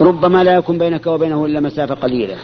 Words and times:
ربما 0.00 0.44
لا 0.44 0.54
يكون 0.54 0.78
بينك 0.78 1.06
وبينه 1.06 1.46
إلا 1.46 1.60
مسافة 1.60 1.94
قليلة. 1.94 2.36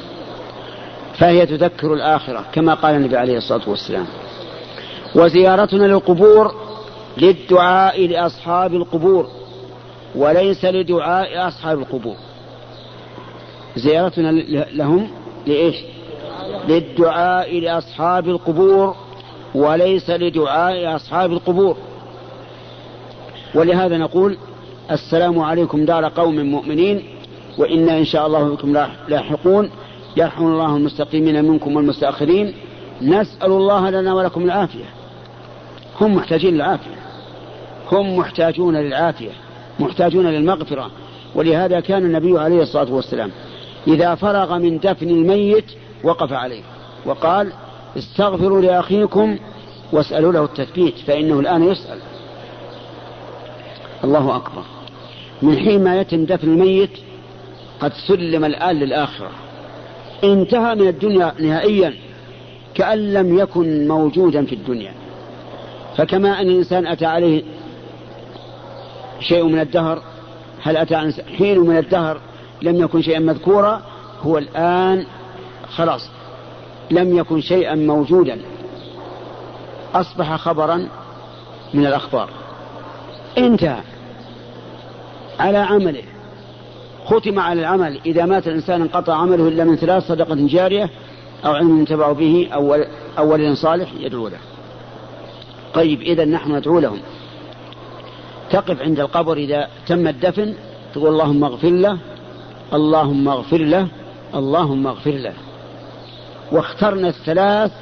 فهي 1.18 1.46
تذكر 1.46 1.94
الآخرة 1.94 2.44
كما 2.52 2.74
قال 2.74 2.94
النبي 2.94 3.16
عليه 3.16 3.36
الصلاة 3.36 3.68
والسلام. 3.68 4.06
وزيارتنا 5.14 5.84
للقبور 5.84 6.54
للدعاء 7.16 8.06
لأصحاب 8.06 8.74
القبور 8.74 9.28
وليس 10.14 10.64
لدعاء 10.64 11.48
أصحاب 11.48 11.78
القبور. 11.78 12.16
زيارتنا 13.76 14.30
لهم 14.72 15.10
لإيش؟ 15.46 15.76
للدعاء 16.68 17.60
لأصحاب 17.60 18.28
القبور 18.28 18.96
وليس 19.54 20.10
لدعاء 20.10 20.96
أصحاب 20.96 21.32
القبور. 21.32 21.76
ولهذا 23.54 23.98
نقول 23.98 24.36
السلام 24.90 25.38
عليكم 25.38 25.84
دار 25.84 26.04
قوم 26.08 26.36
مؤمنين 26.36 27.02
وإنا 27.58 27.98
إن 27.98 28.04
شاء 28.04 28.26
الله 28.26 28.54
بكم 28.54 28.72
لاحقون. 29.08 29.70
يرحم 30.16 30.46
الله 30.46 30.76
المستقيمين 30.76 31.44
منكم 31.44 31.76
والمستأخرين. 31.76 32.54
نسأل 33.02 33.52
الله 33.52 33.90
لنا 33.90 34.14
ولكم 34.14 34.42
العافية. 34.44 34.84
هم 36.00 36.14
محتاجين 36.14 36.54
للعافية. 36.54 36.96
هم 37.92 38.16
محتاجون 38.16 38.76
للعافية. 38.76 39.30
محتاجون 39.80 40.26
للمغفرة. 40.26 40.90
ولهذا 41.34 41.80
كان 41.80 42.04
النبي 42.04 42.38
عليه 42.38 42.62
الصلاة 42.62 42.92
والسلام 42.92 43.30
إذا 43.86 44.14
فرغ 44.14 44.58
من 44.58 44.78
دفن 44.78 45.08
الميت 45.08 45.64
وقف 46.04 46.32
عليه. 46.32 46.62
وقال 47.06 47.52
استغفروا 47.96 48.60
لأخيكم 48.60 49.38
واسألوا 49.92 50.32
له 50.32 50.44
التثبيت 50.44 50.98
فإنه 50.98 51.40
الآن 51.40 51.64
يسأل. 51.64 51.98
الله 54.04 54.36
أكبر. 54.36 54.62
من 55.42 55.56
حين 55.56 55.84
ما 55.84 56.00
يتم 56.00 56.24
دفن 56.24 56.48
الميت 56.48 56.90
قد 57.80 57.92
سلم 58.08 58.44
الآن 58.44 58.76
للآخرة. 58.76 59.30
انتهى 60.24 60.74
من 60.74 60.88
الدنيا 60.88 61.34
نهائيا 61.38 61.94
كأن 62.74 63.12
لم 63.12 63.38
يكن 63.38 63.88
موجودا 63.88 64.44
في 64.44 64.54
الدنيا. 64.54 64.92
فكما 65.96 66.40
أن 66.40 66.46
الإنسان 66.46 66.86
أتى 66.86 67.06
عليه 67.06 67.42
شيء 69.20 69.44
من 69.44 69.60
الدهر 69.60 70.02
هل 70.62 70.76
أتى 70.76 71.12
حين 71.38 71.58
من 71.58 71.76
الدهر 71.76 72.20
لم 72.62 72.76
يكن 72.76 73.02
شيئا 73.02 73.18
مذكورا؟ 73.18 73.82
هو 74.22 74.38
الآن 74.38 75.06
خلاص 75.68 76.10
لم 76.90 77.16
يكن 77.16 77.40
شيئا 77.40 77.74
موجودا. 77.74 78.38
أصبح 79.94 80.36
خبرا 80.36 80.88
من 81.74 81.86
الأخبار. 81.86 82.30
انتهى. 83.38 83.80
على 85.40 85.58
عمله. 85.58 86.02
ختم 87.04 87.38
على 87.38 87.60
العمل. 87.60 88.00
إذا 88.06 88.24
مات 88.24 88.48
الإنسان 88.48 88.82
انقطع 88.82 89.14
عمله 89.14 89.48
إلا 89.48 89.64
من 89.64 89.76
ثلاث 89.76 90.08
صدقة 90.08 90.34
جارية 90.34 90.90
أو 91.44 91.52
علم 91.52 91.78
ينتفع 91.78 92.12
به 92.12 92.48
أو, 92.54 92.74
أو 93.18 93.32
ولد 93.32 93.54
صالح 93.54 93.88
يدعو 94.00 94.28
له. 94.28 94.38
طيب 95.74 96.00
إذا 96.00 96.24
نحن 96.24 96.56
ندعو 96.56 96.78
لهم. 96.78 97.00
تقف 98.50 98.82
عند 98.82 99.00
القبر 99.00 99.36
إذا 99.36 99.68
تم 99.86 100.08
الدفن 100.08 100.54
تقول 100.94 101.08
اللهم 101.08 101.44
اغفر 101.44 101.70
له 101.70 101.98
اللهم 102.74 103.28
اغفر 103.28 103.58
له 103.58 103.88
اللهم 104.34 104.86
اغفر 104.86 105.10
له. 105.10 105.32
واخترنا 106.52 107.08
الثلاث 107.08 107.72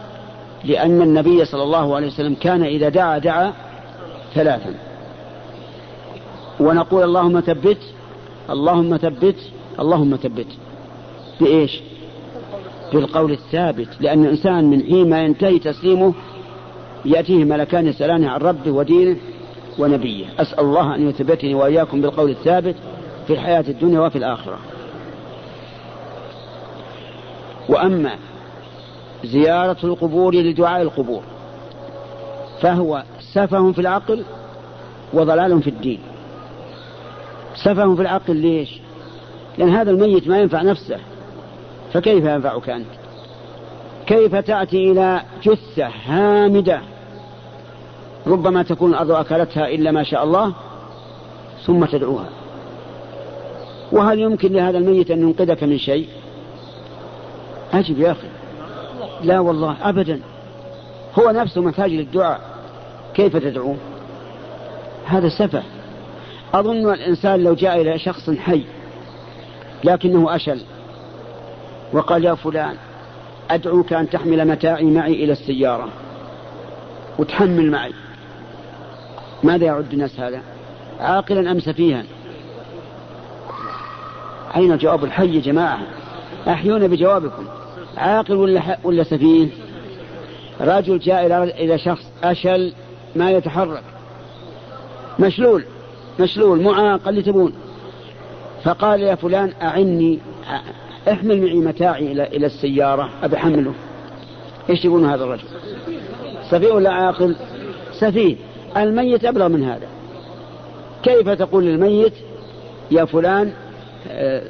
لأن 0.64 1.02
النبي 1.02 1.44
صلى 1.44 1.62
الله 1.62 1.96
عليه 1.96 2.06
وسلم 2.06 2.34
كان 2.34 2.62
إذا 2.62 2.88
دعا 2.88 3.18
دعا 3.18 3.52
ثلاثا. 4.34 4.74
ونقول 6.60 7.02
اللهم 7.02 7.40
ثبت 7.40 7.78
اللهم 8.50 8.96
ثبت 8.96 9.36
اللهم 9.80 10.16
ثبت. 10.16 10.46
بإيش؟ 11.40 11.80
بالقول 12.92 13.32
الثابت. 13.32 13.88
لأن 14.00 14.24
الإنسان 14.24 14.70
من 14.70 14.82
حين 14.82 15.10
ما 15.10 15.24
ينتهي 15.24 15.58
تسليمه 15.58 16.14
يأتيه 17.04 17.44
ملكان 17.44 17.86
يسألانه 17.86 18.30
عن 18.30 18.40
ربه 18.40 18.70
ودينه 18.70 19.16
ونبيه. 19.78 20.26
أسأل 20.38 20.60
الله 20.60 20.94
أن 20.94 21.08
يثبتني 21.08 21.54
وإياكم 21.54 22.00
بالقول 22.00 22.30
الثابت 22.30 22.74
في 23.26 23.32
الحياة 23.32 23.64
الدنيا 23.68 24.00
وفي 24.00 24.18
الآخرة. 24.18 24.58
وأما 27.68 28.14
زيارة 29.24 29.76
القبور 29.84 30.34
لدعاء 30.34 30.82
القبور 30.82 31.22
فهو 32.60 33.02
سفه 33.32 33.72
في 33.72 33.80
العقل 33.80 34.24
وضلال 35.12 35.62
في 35.62 35.70
الدين. 35.70 36.00
سفه 37.64 37.94
في 37.94 38.02
العقل 38.02 38.36
ليش؟ 38.36 38.80
لأن 39.58 39.68
هذا 39.68 39.90
الميت 39.90 40.28
ما 40.28 40.38
ينفع 40.38 40.62
نفسه. 40.62 40.98
فكيف 41.92 42.24
ينفعك 42.24 42.70
أنت؟ 42.70 42.86
كيف 44.06 44.34
تأتي 44.34 44.92
إلى 44.92 45.22
جثة 45.42 45.88
هامدة 46.06 46.80
ربما 48.26 48.62
تكون 48.62 48.90
الأرض 48.90 49.10
أكلتها 49.10 49.68
إلا 49.68 49.90
ما 49.90 50.02
شاء 50.02 50.24
الله 50.24 50.54
ثم 51.66 51.84
تدعوها؟ 51.84 52.28
وهل 53.92 54.18
يمكن 54.18 54.52
لهذا 54.52 54.78
الميت 54.78 55.10
أن 55.10 55.22
ينقذك 55.22 55.64
من 55.64 55.78
شيء؟ 55.78 56.08
أجب 57.72 57.98
يا 57.98 58.12
أخي. 58.12 58.28
لا 59.22 59.40
والله 59.40 59.76
أبدا. 59.82 60.20
هو 61.18 61.30
نفسه 61.30 61.60
محتاج 61.60 61.90
للدعاء. 61.90 62.40
كيف 63.14 63.36
تدعوه؟ 63.36 63.76
هذا 65.04 65.28
سفه. 65.28 65.62
أظن 66.54 66.92
الإنسان 66.94 67.44
لو 67.44 67.54
جاء 67.54 67.80
إلى 67.80 67.98
شخص 67.98 68.30
حي 68.30 68.64
لكنه 69.84 70.36
أشل 70.36 70.60
وقال 71.92 72.24
يا 72.24 72.34
فلان 72.34 72.76
أدعوك 73.50 73.92
أن 73.92 74.10
تحمل 74.10 74.48
متاعي 74.48 74.84
معي 74.84 75.12
إلى 75.24 75.32
السيارة 75.32 75.88
وتحمل 77.18 77.70
معي. 77.70 77.92
ماذا 79.42 79.64
يعد 79.66 79.92
الناس 79.92 80.20
هذا؟ 80.20 80.42
عاقلا 81.00 81.50
أم 81.50 81.60
سفيها؟ 81.60 82.04
أين 84.56 84.76
جواب 84.76 85.04
الحي 85.04 85.36
يا 85.36 85.40
جماعة؟ 85.40 85.80
أحيونا 86.48 86.86
بجوابكم. 86.86 87.44
عاقل 87.96 88.34
ولا, 88.34 88.78
ولا 88.84 89.02
سفيه؟ 89.02 89.48
رجل 90.60 90.98
جاء 90.98 91.26
إلى 91.42 91.78
شخص 91.78 92.04
أشل 92.24 92.72
ما 93.16 93.30
يتحرك. 93.30 93.82
مشلول. 95.18 95.64
مشلول 96.20 96.62
معاق 96.62 97.08
اللي 97.08 97.22
تبون. 97.22 97.52
فقال 98.64 99.02
يا 99.02 99.14
فلان 99.14 99.52
أعني 99.62 100.18
احمل 101.12 101.42
معي 101.42 101.54
متاعي 101.54 102.12
إلى 102.12 102.26
إلى 102.26 102.46
السيارة 102.46 103.10
أبي 103.22 103.36
أحمله. 103.36 103.72
إيش 104.70 104.84
يقولون 104.84 105.10
هذا 105.10 105.24
الرجل؟ 105.24 105.44
سفيه 106.50 106.72
ولا 106.72 106.90
عاقل؟ 106.90 107.36
سفيه. 107.92 108.36
الميت 108.76 109.24
أبلغ 109.24 109.48
من 109.48 109.62
هذا. 109.64 109.86
كيف 111.02 111.28
تقول 111.28 111.64
للميت 111.64 112.12
يا 112.90 113.04
فلان 113.04 113.52
آه، 114.10 114.42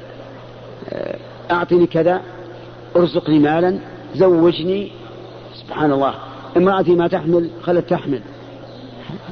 آه، 0.89 1.17
أعطني 1.51 1.87
كذا 1.87 2.21
ارزقني 2.95 3.39
مالا 3.39 3.79
زوجني. 4.15 4.91
سبحان 5.53 5.91
الله. 5.91 6.13
امرأتي 6.57 6.95
ما 6.95 7.07
تحمل 7.07 7.49
خلت 7.61 7.89
تحمل. 7.89 8.21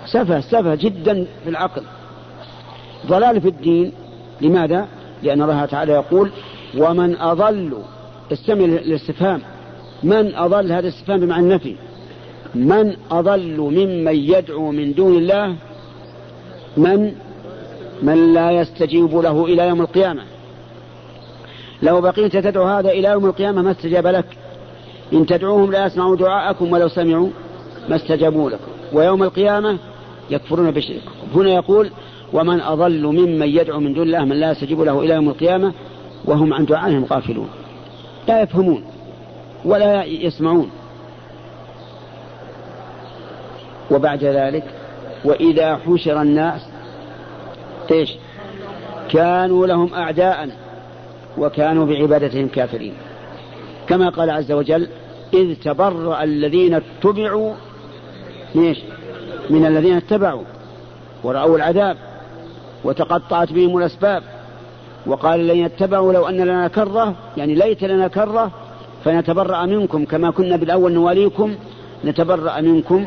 سفه 0.06 0.40
سفه 0.40 0.76
جدا 0.76 1.26
في 1.44 1.50
العقل. 1.50 1.84
ضلال 3.08 3.42
في 3.42 3.48
الدين. 3.48 3.92
لماذا؟ 4.42 4.88
لأن 5.24 5.42
الله 5.42 5.66
تعالى 5.66 5.92
يقول 5.92 6.32
ومن 6.78 7.18
أضل 7.18 7.78
استمع 8.32 8.66
للاستفهام. 8.66 9.42
من 10.04 10.36
أضل 10.36 10.72
هذا 10.72 10.80
الاستفهام 10.80 11.20
بمعنى 11.20 11.44
النفي. 11.44 11.76
من 12.56 12.96
أضل 13.12 13.58
ممن 13.58 14.16
يدعو 14.16 14.72
من 14.72 14.94
دون 14.94 15.18
الله 15.18 15.56
من 16.78 17.12
من 18.02 18.34
لا 18.34 18.52
يستجيب 18.52 19.16
له 19.16 19.46
إلى 19.46 19.68
يوم 19.68 19.82
القيامة. 19.82 20.24
لو 21.82 22.02
بقيت 22.02 22.38
تدعو 22.38 22.66
هذا 22.66 22.90
إلى 22.90 23.08
يوم 23.08 23.26
القيامة 23.26 23.62
ما 23.62 23.72
استجاب 23.72 24.08
لك. 24.08 24.38
إن 25.14 25.26
تدعوهم 25.26 25.72
لا 25.72 25.86
يسمعوا 25.86 26.16
دعاءكم 26.16 26.72
ولو 26.72 26.88
سمعوا 26.88 27.30
ما 27.90 27.96
استجابوا 27.96 28.50
لكم. 28.50 28.72
ويوم 28.94 29.24
القيامة 29.24 29.78
يكفرون 30.30 30.72
بشرككم. 30.72 31.12
هنا 31.36 31.50
يقول 31.50 31.90
ومن 32.34 32.62
أضل 32.62 33.04
ممن 33.04 33.48
يدعو 33.48 33.80
من 33.80 33.94
دون 33.94 34.04
الله 34.04 34.26
من 34.26 34.40
لا 34.40 34.52
يستجيب 34.52 34.82
له 34.82 35.00
إلى 35.00 35.14
يوم 35.14 35.30
القيامة 35.30 35.74
وهم 36.26 36.54
عن 36.54 36.66
دعائهم 36.66 37.06
غافلون. 37.06 37.50
لا 38.28 38.42
يفهمون 38.42 38.84
ولا 39.66 40.04
يسمعون. 40.04 40.70
وبعد 43.92 44.24
ذلك 44.24 44.64
وإذا 45.26 45.76
حشر 45.76 46.22
الناس 46.22 46.62
إيش؟ 47.92 48.16
كانوا 49.10 49.68
لهم 49.68 49.94
أعداء 49.94 50.50
وكانوا 51.38 51.86
بعبادتهم 51.86 52.48
كافرين. 52.48 52.94
كما 53.88 54.10
قال 54.10 54.30
عز 54.30 54.52
وجل 54.52 54.88
إذ 55.34 55.56
تبرأ 55.56 56.24
الذين 56.24 56.74
اتبعوا 56.74 57.54
من 59.50 59.66
الذين 59.66 59.96
اتبعوا 59.98 60.44
ورأوا 61.24 61.58
العذاب. 61.58 61.98
وتقطعت 62.84 63.54
بهم 63.54 63.78
الأسباب. 63.78 64.24
وقال 65.08 65.48
لن 65.48 65.58
يتبعوا 65.58 66.14
لو 66.14 66.28
أن 66.28 66.38
لنا 66.38 66.68
كرة 66.68 67.16
يعني 67.38 67.56
ليت 67.56 67.84
لنا 67.84 68.08
كرة 68.08 68.52
فنتبرأ 69.06 69.66
منكم 69.66 70.06
كما 70.06 70.32
كنا 70.32 70.56
بالأول 70.56 70.94
نواليكم 70.94 71.56
نتبرأ 72.06 72.62
منكم 72.62 73.06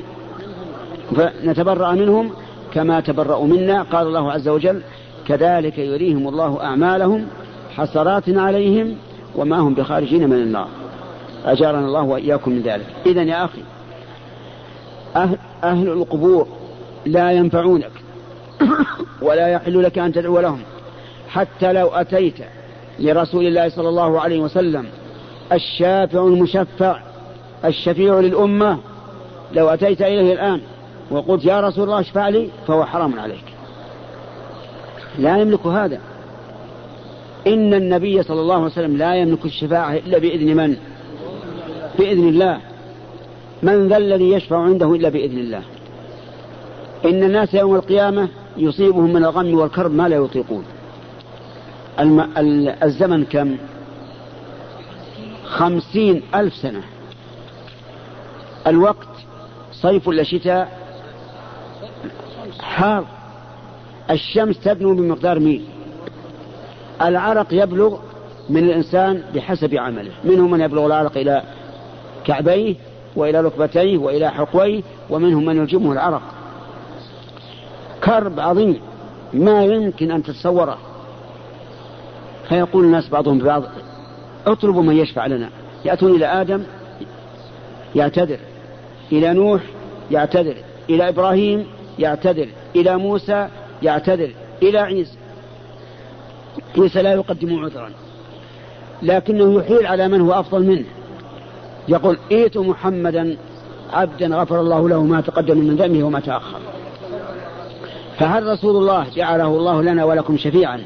فنتبرأ 1.17 1.93
منهم 1.93 2.31
كما 2.72 3.00
تبرأوا 3.00 3.46
منا 3.46 3.82
قال 3.82 4.06
الله 4.06 4.32
عز 4.32 4.49
وجل 4.49 4.82
كذلك 5.26 5.78
يريهم 5.78 6.28
الله 6.28 6.64
أعمالهم 6.64 7.26
حسرات 7.76 8.25
عليهم 8.28 8.96
وما 9.37 9.56
هم 9.58 9.75
بخارجين 9.75 10.28
من 10.28 10.37
النار. 10.37 10.69
أجارنا 11.44 11.87
الله 11.87 12.02
وإياكم 12.02 12.50
من 12.50 12.62
ذلك. 12.62 12.87
إذا 13.06 13.22
يا 13.22 13.44
أخي 13.44 13.62
أهل, 15.17 15.38
أهل 15.64 15.88
القبور 15.88 16.46
لا 17.06 17.32
ينفعونك. 17.32 17.93
ولا 19.22 19.48
يحل 19.48 19.82
لك 19.82 19.98
أن 19.98 20.12
تدعو 20.12 20.40
لهم. 20.40 20.60
حتى 21.28 21.72
لو 21.72 21.88
أتيت 21.88 22.34
لرسول 22.98 23.46
الله 23.46 23.68
صلى 23.68 23.88
الله 23.88 24.20
عليه 24.20 24.40
وسلم 24.40 24.86
الشافع 25.52 26.26
المشفع 26.26 27.00
الشفيع 27.64 28.20
للأمة 28.20 28.78
لو 29.52 29.68
أتيت 29.68 30.02
إليه 30.02 30.32
الآن 30.32 30.60
وقلت 31.10 31.44
يا 31.44 31.60
رسول 31.60 31.84
الله 31.84 32.00
اشفع 32.00 32.28
لي 32.28 32.48
فهو 32.66 32.84
حرام 32.84 33.20
عليك. 33.20 33.44
لا 35.18 35.38
يملك 35.38 35.66
هذا. 35.66 36.00
إن 37.46 37.74
النبي 37.74 38.22
صلى 38.22 38.40
الله 38.40 38.54
عليه 38.54 38.64
وسلم 38.64 38.96
لا 38.96 39.14
يملك 39.14 39.44
الشفاعة 39.44 39.94
إلا 39.94 40.18
بإذن 40.18 40.56
من؟ 40.56 40.76
بإذن 41.98 42.28
الله. 42.28 42.60
من 43.62 43.88
ذا 43.88 43.96
الذي 43.96 44.32
يشفع 44.32 44.56
عنده 44.56 44.94
إلا 44.94 45.08
بإذن 45.08 45.38
الله. 45.38 45.62
إن 47.04 47.22
الناس 47.22 47.54
يوم 47.54 47.74
القيامة 47.74 48.28
يصيبهم 48.56 49.12
من 49.12 49.25
الغم 49.25 49.55
والكرب 49.55 49.93
ما 49.93 50.08
لا 50.08 50.17
يطيقون. 50.17 50.64
الم... 51.99 52.31
الزمن 52.82 53.25
كم؟ 53.25 53.56
خمسين 55.44 56.23
ألف 56.35 56.55
سنة. 56.55 56.82
الوقت 58.67 59.08
صيف 59.73 60.08
ولا 60.08 60.23
شتاء؟ 60.23 60.79
حار. 62.61 63.05
الشمس 64.11 64.61
تدنو 64.61 64.94
بمقدار 64.94 65.38
ميل. 65.38 65.64
العرق 67.03 67.46
يبلغ 67.50 67.99
من 68.49 68.64
الإنسان 68.64 69.23
بحسب 69.35 69.75
عمله. 69.75 70.12
منهم 70.25 70.50
من 70.50 70.61
يبلغ 70.61 70.87
العرق 70.87 71.17
إلى 71.17 71.43
كعبيه 72.25 72.75
وإلى 73.17 73.41
ركبتيه 73.41 73.99
وإلى 73.99 74.31
حقويه 74.31 74.82
ومنهم 75.11 75.44
من 75.44 75.56
يلجمه 75.56 75.93
العرق. 75.93 76.23
كرب 78.05 78.41
عظيم 78.41 78.81
ما 79.32 79.64
يمكن 79.64 80.11
أن 80.11 80.23
تتصوره. 80.23 80.79
فيقول 82.49 82.85
الناس 82.85 83.08
بعضهم 83.08 83.38
ببعض 83.38 83.62
اطلبوا 84.47 84.82
من 84.82 84.97
يشفع 84.97 85.26
لنا. 85.26 85.49
يأتون 85.85 86.14
إلى 86.14 86.26
آدم 86.26 86.62
يعتذر. 87.94 88.38
إلى 89.12 89.32
نوح 89.32 89.62
يعتذر. 90.11 90.55
إلى 90.91 91.08
إبراهيم 91.08 91.67
يعتذر. 91.99 92.49
إلى 92.76 92.97
موسى 92.97 93.49
يعتذر. 93.82 94.31
إلى 94.62 94.79
عيسى. 94.79 95.17
عيسى 96.79 97.03
لا 97.03 97.12
يقدم 97.12 97.64
عذرا 97.64 97.91
لكنه 99.03 99.61
يحيل 99.61 99.87
على 99.87 100.08
من 100.08 100.20
هو 100.20 100.32
أفضل 100.32 100.62
منه. 100.67 100.85
يقول 101.88 102.19
ائت 102.32 102.58
محمدا 102.58 103.37
عبدا 103.93 104.26
غفر 104.26 104.61
الله 104.61 104.88
له 104.88 105.03
ما 105.03 105.20
تقدم 105.20 105.58
من 105.58 105.76
ذنبه 105.76 106.05
وما 106.05 106.20
تأخر. 106.20 106.61
فهل 108.20 108.46
رسول 108.46 108.76
الله 108.76 109.06
جعله 109.17 109.46
الله 109.46 109.82
لنا 109.82 110.05
ولكم 110.05 110.37
شفيعا؟ 110.37 110.82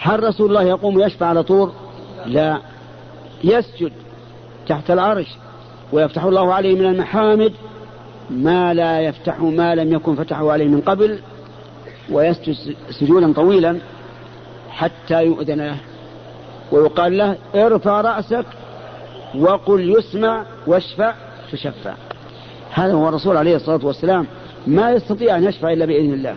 هل 0.00 0.22
رسول 0.22 0.48
الله 0.48 0.62
يقوم 0.62 1.00
يشفع 1.00 1.26
على 1.26 1.42
طول؟ 1.42 1.70
لا. 2.26 2.58
يسجد 3.44 3.92
تحت 4.68 4.90
العرش 4.90 5.26
ويفتح 5.92 6.24
الله 6.24 6.54
عليه 6.54 6.74
من 6.74 6.86
المحامد 6.86 7.52
ما 8.30 8.74
لا 8.74 9.00
يفتح 9.00 9.40
ما 9.40 9.74
لم 9.74 9.92
يكن 9.92 10.14
فتحه 10.14 10.52
عليه 10.52 10.68
من 10.68 10.80
قبل 10.80 11.18
ويسجد 12.10 12.76
سجودا 12.90 13.32
طويلا 13.32 13.78
حتى 14.70 15.24
يؤذن 15.24 15.60
له 15.60 15.76
ويقال 16.72 17.18
له 17.18 17.36
ارفع 17.54 18.00
رأسك 18.00 18.46
وقل 19.38 19.94
يسمع 19.98 20.44
واشفع 20.66 21.14
تشفع 21.52 21.94
هذا 22.70 22.92
هو 22.92 23.08
الرسول 23.08 23.36
عليه 23.36 23.56
الصلاة 23.56 23.80
والسلام. 23.86 24.26
ما 24.66 24.92
يستطيع 24.92 25.36
أن 25.36 25.44
يشفع 25.44 25.72
إلا 25.72 25.84
بإذن 25.84 26.12
الله. 26.12 26.36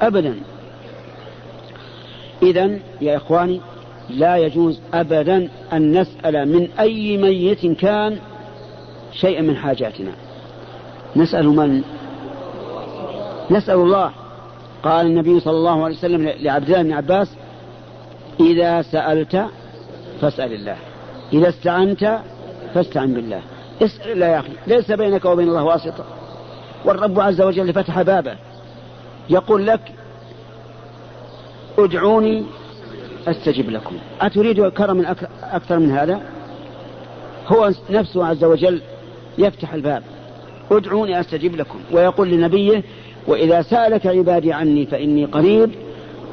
أبدا. 0.00 0.34
إذا 2.42 2.78
يا 3.00 3.16
إخواني 3.16 3.60
لا 4.10 4.36
يجوز 4.36 4.80
أبدا 4.94 5.48
أن 5.72 6.00
نسأل 6.00 6.48
من 6.48 6.68
أي 6.80 7.16
ميت 7.16 7.66
كان 7.66 8.18
شيئا 9.12 9.42
من 9.42 9.56
حاجاتنا. 9.56 10.12
نسأل 11.16 11.48
من؟ 11.48 11.82
نسأل 13.50 13.74
الله. 13.74 14.10
قال 14.82 15.06
النبي 15.06 15.40
صلى 15.40 15.56
الله 15.56 15.84
عليه 15.84 15.96
وسلم 15.96 16.28
لعبد 16.40 16.64
الله 16.64 16.82
بن 16.82 16.92
عباس 16.92 17.28
إذا 18.40 18.82
سألت 18.82 19.46
فاسأل 20.20 20.52
الله. 20.52 20.76
إذا 21.32 21.48
استعنت 21.48 22.20
فاستعن 22.74 23.14
بالله. 23.14 23.40
اسأل 23.82 24.12
الله 24.12 24.26
يا 24.26 24.38
أخي. 24.38 24.52
ليس 24.66 24.92
بينك 24.92 25.24
وبين 25.24 25.48
الله 25.48 25.64
واسطة. 25.64 26.19
والرب 26.84 27.20
عز 27.20 27.40
وجل 27.40 27.72
فتح 27.72 28.02
بابه. 28.02 28.36
يقول 29.30 29.66
لك 29.66 29.80
ادعوني 31.78 32.44
أستجب 33.26 33.70
لكم. 33.70 33.96
أتريد 34.20 34.68
كرما 34.68 35.16
أكثر 35.42 35.78
من 35.78 35.90
هذا؟ 35.90 36.20
هو 37.46 37.70
نفسه 37.90 38.26
عز 38.26 38.44
وجل 38.44 38.82
يفتح 39.38 39.74
الباب. 39.74 40.02
ادعوني 40.70 41.20
أستجب 41.20 41.56
لكم. 41.56 41.78
ويقول 41.92 42.30
لنبيه 42.30 42.82
وإذا 43.26 43.62
سألك 43.62 44.06
عبادي 44.06 44.52
عني 44.52 44.86
فإني 44.86 45.24
قريب 45.24 45.70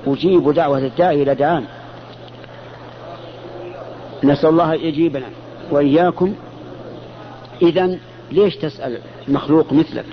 أجيب 0.08 0.54
دعوة 0.54 0.78
الداعي 0.78 1.24
إلى 1.24 1.36
دعان. 1.36 1.66
نسأل 4.24 4.50
الله 4.50 4.74
يجيبنا 4.74 5.28
وإياكم. 5.72 6.36
اذا 7.62 7.98
ليش 8.32 8.56
تسأل 8.56 9.00
مخلوق 9.28 9.74
مثلك؟ 9.74 10.06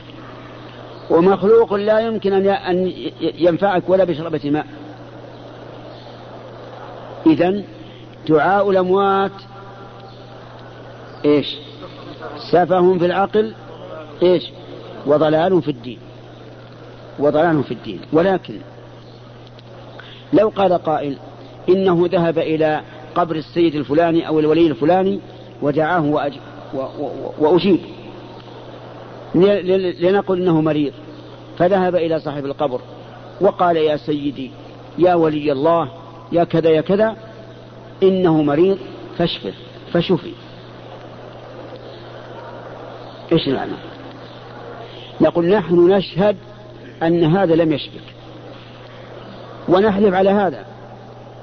ومخلوق 1.11 1.75
لا 1.75 2.01
يمكن 2.01 2.33
أن 2.51 2.93
ينفعك 3.21 3.83
ولا 3.89 4.05
بشربة 4.05 4.41
ماء. 4.45 4.67
اذا 7.27 7.63
دعاء 8.29 8.71
الأموات 8.71 9.33
إيش؟ 11.25 11.57
سفه 12.51 12.99
في 12.99 13.07
العقل 13.07 13.55
إيش؟ 14.23 14.51
وضلال 15.07 15.63
في 15.63 15.71
الدين. 15.71 15.99
وضلال 17.19 17.65
في 17.65 17.75
الدين. 17.75 18.01
ولكن 18.13 18.55
لو 20.33 20.49
قال 20.49 20.73
قائل 20.73 21.17
إنه 21.69 22.09
ذهب 22.13 22.39
إلى 22.39 22.81
قبر 23.15 23.37
السيد 23.37 23.75
الفلاني 23.75 24.29
أو 24.29 24.41
الولي 24.41 24.67
الفلاني 24.67 25.21
ودعاه 25.63 26.05
وأج... 26.05 26.33
لنقل 29.35 30.43
إنه 30.43 30.61
مريض. 30.61 30.93
فذهب 31.59 31.97
إلى 31.97 32.21
صاحب 32.21 32.45
القبر 32.45 32.81
وقال 33.41 33.77
يا 33.77 33.97
سيدي 33.97 34.51
يا 34.99 35.15
ولي 35.15 35.53
الله 35.53 35.89
يا 36.33 36.45
كذا 36.45 36.71
يا 36.71 36.81
كذا 36.81 37.17
إنه 38.03 38.43
مريض 38.43 38.79
فاشفه 39.19 39.53
فشفي. 39.93 40.33
إيش 43.33 43.49
المعنى؟ 43.49 43.73
نقول 45.21 45.47
نحن 45.47 45.91
نشهد 45.91 46.37
أن 47.03 47.25
هذا 47.25 47.55
لم 47.55 47.73
يشفك. 47.73 48.15
ونحلف 49.69 50.15
على 50.15 50.31
هذا 50.31 50.67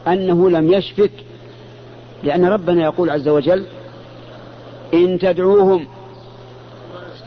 أنه 0.07 0.49
لم 0.49 0.73
يشفك 0.73 1.11
لأن 2.23 2.45
ربنا 2.45 2.83
يقول 2.83 3.09
عز 3.09 3.27
وجل 3.27 3.65
إن 4.93 5.19
تدعوهم 5.19 5.87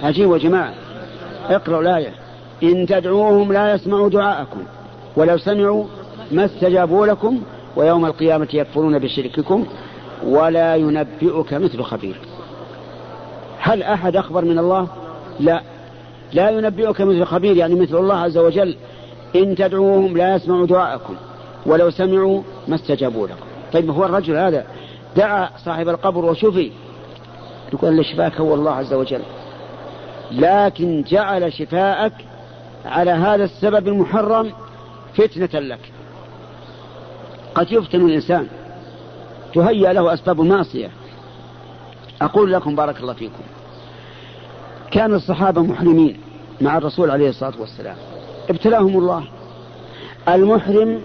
عجيب 0.04 0.32
يا 0.32 0.38
جماعة 0.38 0.74
اقرأوا 1.48 1.82
الآية. 1.82 2.14
إن 2.62 2.86
تدعوهم 2.86 3.52
لا 3.52 3.74
يسمعوا 3.74 4.08
دعاءكم 4.08 4.62
ولو 5.16 5.38
سمعوا 5.38 5.84
ما 6.32 6.44
استجابوا 6.44 7.06
لكم 7.06 7.42
ويوم 7.76 8.06
القيامة 8.06 8.48
يكفرون 8.54 8.98
بشرككم 8.98 9.66
ولا 10.24 10.76
ينبئك 10.76 11.54
مثل 11.54 11.82
خبير. 11.82 12.16
هل 13.58 13.82
أحد 13.82 14.16
أخبر 14.16 14.44
من 14.44 14.58
الله؟ 14.58 14.88
لا. 15.40 15.62
لا 16.32 16.50
ينبئك 16.50 17.00
مثل 17.00 17.24
خبير 17.24 17.56
يعني 17.56 17.74
مثل 17.74 17.96
الله 17.96 18.16
عز 18.16 18.38
وجل. 18.38 18.76
إن 19.36 19.54
تدعوهم 19.54 20.16
لا 20.16 20.34
يسمعوا 20.34 20.66
دعاءكم 20.66 21.14
ولو 21.66 21.90
سمعوا 21.90 22.42
ما 22.68 22.74
استجابوا 22.74 23.26
لكم. 23.26 23.46
طيب 23.72 23.90
هو 23.90 24.04
الرجل 24.04 24.36
هذا 24.36 24.64
دعا 25.16 25.48
صاحب 25.64 25.88
القبر 25.88 26.24
وشفي. 26.24 26.70
يقول 27.72 27.90
اللي 27.90 28.04
شفاك 28.04 28.40
هو 28.40 28.54
الله 28.54 28.70
عز 28.70 28.94
وجل؟ 28.94 29.22
لكن 30.34 31.02
جعل 31.02 31.52
شفاءك 31.52 32.12
على 32.84 33.10
هذا 33.10 33.44
السبب 33.44 33.88
المحرم 33.88 34.52
فتنة 35.14 35.60
لك. 35.60 35.92
قد 37.54 37.72
يفتن 37.72 38.06
الإنسان. 38.06 38.46
تهيأ 39.54 39.92
له 39.92 40.14
أسباب 40.14 40.40
المعصية 40.40 40.90
أقول 42.22 42.52
لكم 42.52 42.76
بارك 42.76 43.00
الله 43.00 43.12
فيكم. 43.12 43.42
كان 44.90 45.14
الصحابة 45.14 45.62
محرمين 45.62 46.20
مع 46.60 46.78
الرسول 46.78 47.10
عليه 47.10 47.28
الصلاة 47.28 47.60
والسلام. 47.60 47.96
ابتلاهم 48.50 48.98
الله. 48.98 49.24
المحرم 50.28 51.00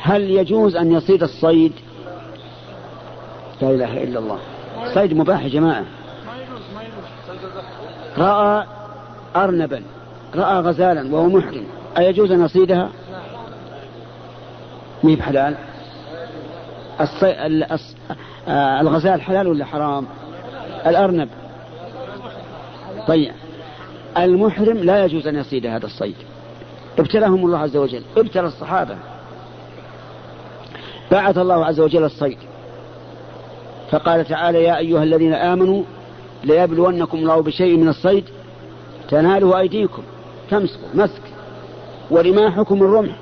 هل 0.00 0.30
يجوز 0.30 0.76
أن 0.76 0.92
يصيد 0.92 1.22
الصيد؟ 1.22 1.72
لا 3.62 3.70
إله 3.70 4.02
إلا 4.02 4.18
الله. 4.18 4.38
صيد 4.94 5.14
مباح 5.14 5.42
يا 5.42 5.48
جماعة. 5.48 5.84
رأى 8.18 8.66
أرنبا 9.36 9.82
رأى 10.34 10.60
غزالا 10.60 11.14
وهو 11.14 11.26
محرم. 11.26 11.64
أيجوز 11.98 12.30
أن 12.30 12.44
يصيدها 12.44 12.90
مي 15.04 15.16
بحلال. 15.16 15.54
الصي... 17.00 17.46
الأص... 17.46 17.96
آه 18.48 18.80
الغزال 18.80 19.22
حلال 19.22 19.48
ولا 19.48 19.64
حرام؟ 19.64 20.06
الأرنب. 20.86 21.28
طيب. 23.08 23.32
المحرم 24.18 24.76
لا 24.76 25.04
يجوز 25.04 25.26
أن 25.26 25.36
يصيد 25.36 25.66
هذا 25.66 25.86
الصيد. 25.86 26.16
ابتلاهم 26.98 27.46
الله 27.46 27.58
عز 27.58 27.76
وجل. 27.76 28.02
ابتلى 28.16 28.46
الصحابة. 28.46 28.96
بعث 31.12 31.38
الله 31.38 31.64
عز 31.64 31.80
وجل 31.80 32.04
الصيد. 32.04 32.38
فقال 33.90 34.24
تعالى 34.24 34.64
يا 34.64 34.78
أيها 34.78 35.02
الذين 35.02 35.34
آمنوا 35.34 35.82
ليبلونكم 36.46 37.18
الله 37.18 37.40
بشيء 37.42 37.76
من 37.76 37.88
الصيد 37.88 38.24
تناله 39.08 39.58
أيديكم 39.58 40.02
تمسكوا 40.50 40.88
مسك 40.94 41.22
ورماحكم 42.10 42.82
الرمح. 42.82 43.16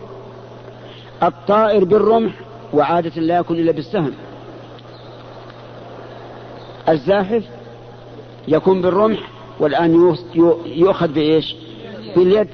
الطائر 1.23 1.85
بالرمح 1.85 2.33
وعادة 2.73 3.21
لا 3.21 3.39
يكون 3.39 3.59
إلا 3.59 3.73
بالسهم. 3.73 4.13
الزاحف 6.89 7.45
يكون 8.49 8.83
بالرمح 8.83 9.19
والآن 9.61 10.17
يؤخذ 10.67 11.09
بإيش؟ 11.09 11.57
باليد. 12.17 12.49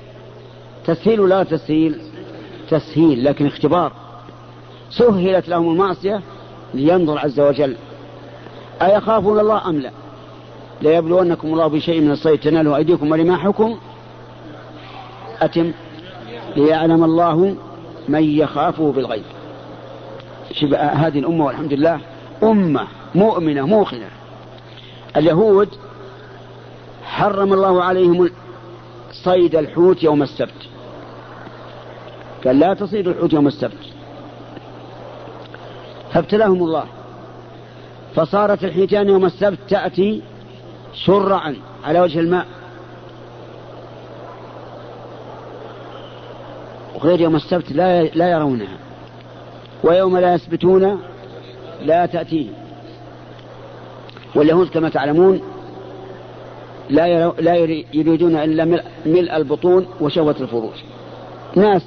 تسهيل 0.86 1.20
ولا 1.20 1.42
تسهيل؟ 1.42 2.00
تسهيل 2.70 3.24
لكن 3.24 3.46
اختبار. 3.46 3.92
سهلت 4.90 5.48
لهم 5.48 5.72
المعصية 5.72 6.20
لينظر 6.74 7.18
عز 7.18 7.40
وجل. 7.40 7.76
أيخافون 8.82 9.40
الله 9.40 9.68
أم 9.68 9.76
لا؟ 9.76 9.90
ليبلونكم 10.82 11.49
الله 11.49 11.66
بشيء 11.66 12.00
من 12.00 12.10
الصيد. 12.10 12.40
تناله 12.40 12.76
أيديكم 12.76 13.10
ورماحكم. 13.10 13.78
أتم. 15.40 15.72
ليعلم 16.56 17.04
الله 17.04 17.56
من 18.08 18.22
يخافه 18.22 18.92
بالغيب. 18.92 19.25
هذه 20.75 21.18
الأمة 21.18 21.44
والحمد 21.46 21.72
لله 21.72 22.00
أمة 22.42 22.87
مؤمنة 23.14 23.66
موقنة. 23.66 24.08
اليهود 25.16 25.68
حرم 27.04 27.52
الله 27.52 27.84
عليهم 27.84 28.30
صيد 29.12 29.56
الحوت 29.56 30.02
يوم 30.02 30.22
السبت. 30.22 30.68
قال 32.44 32.58
لا 32.58 32.75
تصيد 32.75 33.08
الحوت 33.08 33.32
يوم 33.32 33.46
السبت. 33.46 33.84
فابتلاهم 36.12 36.62
الله. 36.62 36.84
فصارت 38.14 38.64
الحيتان 38.64 39.08
يوم 39.08 39.25
السبت 39.25 39.58
تأتي 39.68 40.22
شرعا 40.94 41.56
على 41.85 42.00
وجه 42.00 42.20
الماء. 42.20 42.47
وغير 46.94 47.20
يوم 47.20 47.37
السبت 47.37 47.73
لا 47.73 48.02
لا 48.02 48.30
يرونها 48.30 48.76
ويوم 49.85 50.18
لا 50.18 50.35
يثبتون 50.35 51.00
لا 51.82 52.06
تأتيهم 52.06 52.52
واليهود 54.35 54.68
كما 54.68 54.88
تعلمون 54.88 55.40
لا 56.90 57.28
لا 57.28 57.54
يريدون 57.92 58.37
إلا 58.37 58.64
ملء 59.06 59.37
البطون 59.37 59.87
وشهوة 60.00 60.37
الفروج 60.40 60.75
ناس 61.56 61.82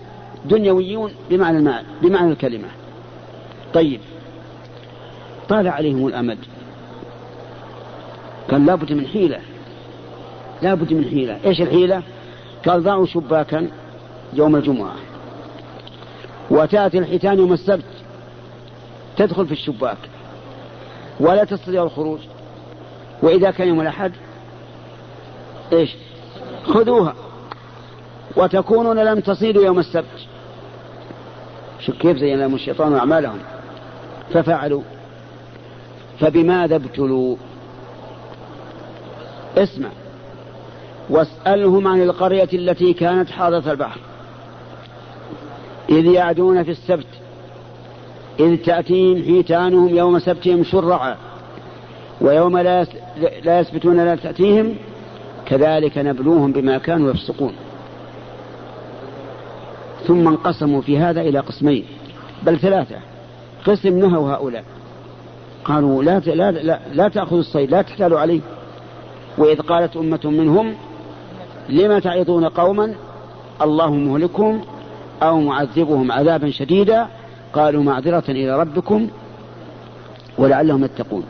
دنيويون 0.46 1.12
بمعنى 1.30 1.58
المعنى 1.58 1.88
بمعنى 2.02 2.32
الكلمة. 2.32 2.68
طيب 3.74 4.00
طال 5.50 5.68
عليهم 5.68 6.08
الأمد. 6.08 6.38
قال 8.52 8.66
لابد 8.66 8.94
من 8.94 9.08
حيلة. 9.08 9.40
لابد 10.62 10.94
من 10.94 11.04
حيلة. 11.04 11.40
إيش 11.46 11.62
الحيلة؟ 11.62 12.04
قال 12.68 12.84
ضعوا 12.84 13.06
شباكا 13.06 13.68
يوم 14.34 14.56
الجمعة. 14.56 14.96
وتأتي 16.50 16.98
الحيتان 17.00 17.40
يوم 17.40 17.54
السبت. 17.54 17.84
تدخل 19.18 19.46
في 19.48 19.52
الشباك. 19.52 19.98
ولا 21.20 21.44
تستطيع 21.44 21.84
الخروج. 21.84 22.20
وإذا 23.22 23.52
كان 23.52 23.68
يوم 23.68 23.82
الأحد 23.82 24.12
إيش؟ 25.74 25.96
خذوها. 26.66 27.16
وتكونون 28.36 29.00
لم 29.00 29.20
تصيدوا 29.20 29.64
يوم 29.64 29.80
السبت. 29.80 30.28
شوف 31.80 31.98
كيف 31.98 32.18
زين 32.18 32.40
لهم 32.40 32.56
الشيطان 32.56 32.96
أعمالهم. 32.96 33.40
ففعلوا. 34.34 34.82
فبماذا 36.20 36.76
ابتلوا؟ 36.76 37.36
اسمع. 39.58 39.90
واسألهم 41.10 41.88
عن 41.88 42.02
القرية 42.02 42.50
التي 42.54 42.94
كانت 42.94 43.30
حاضرة 43.30 43.72
البحر. 43.72 44.00
إذ 45.90 46.06
يعدون 46.06 46.64
في 46.64 46.72
السبت. 46.72 47.08
إذ 48.40 48.58
تأتيهم 48.58 49.24
حيتانهم 49.24 49.96
يوم 49.96 50.20
سبتهم 50.20 50.64
شرعا. 50.64 51.16
ويوم 52.22 52.58
لا 52.58 52.86
لا 53.44 53.60
يثبتون 53.60 54.06
لا 54.06 54.16
تأتيهم 54.16 54.76
كذلك 55.46 55.98
نبلوهم 55.98 56.52
بما 56.52 56.78
كانوا 56.78 57.12
يفسقون. 57.12 57.54
ثم 60.08 60.28
انقسموا 60.28 60.82
في 60.82 60.98
هذا 60.98 61.22
إلى 61.22 61.40
قسمين. 61.40 61.86
بل 62.44 62.60
ثلاثة. 62.60 62.96
قسم 63.66 64.00
نهوا 64.00 64.34
هؤلاء. 64.34 64.64
قالوا 65.66 66.04
لا 66.04 66.20
لا 66.20 66.52
لا, 66.52 66.80
لا 66.94 67.08
تأخذوا 67.08 67.40
الصيد 67.40 67.72
لا 67.72 67.82
تحتالوا 67.82 68.20
عليه. 68.20 68.42
وإذ 69.38 69.62
قالت 69.62 69.98
أمة 69.98 70.20
منهم 70.24 70.76
لم 71.70 72.00
تعظون 72.00 72.46
قوما؟ 72.46 72.96
الله 73.62 73.94
مهلكهم 73.94 74.62
أو 75.24 75.40
معذبهم 75.40 76.12
عذابا 76.12 76.50
شديدا؟ 76.52 77.08
قالوا 77.54 77.84
معذرة 77.84 78.24
إلى 78.30 78.60
ربكم 78.60 79.08
ولعلهم 80.38 80.84
يتقون. 80.84 81.24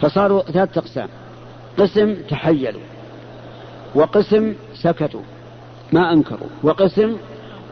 فصاروا 0.00 0.42
ثلاثة 0.42 0.80
أقسام. 0.80 1.08
قسم 1.78 2.14
تحيلوا 2.14 2.80
وقسم 3.94 4.54
سكتوا 4.74 5.20
ما 5.92 6.12
أنكروا. 6.12 6.48
وقسم 6.62 7.16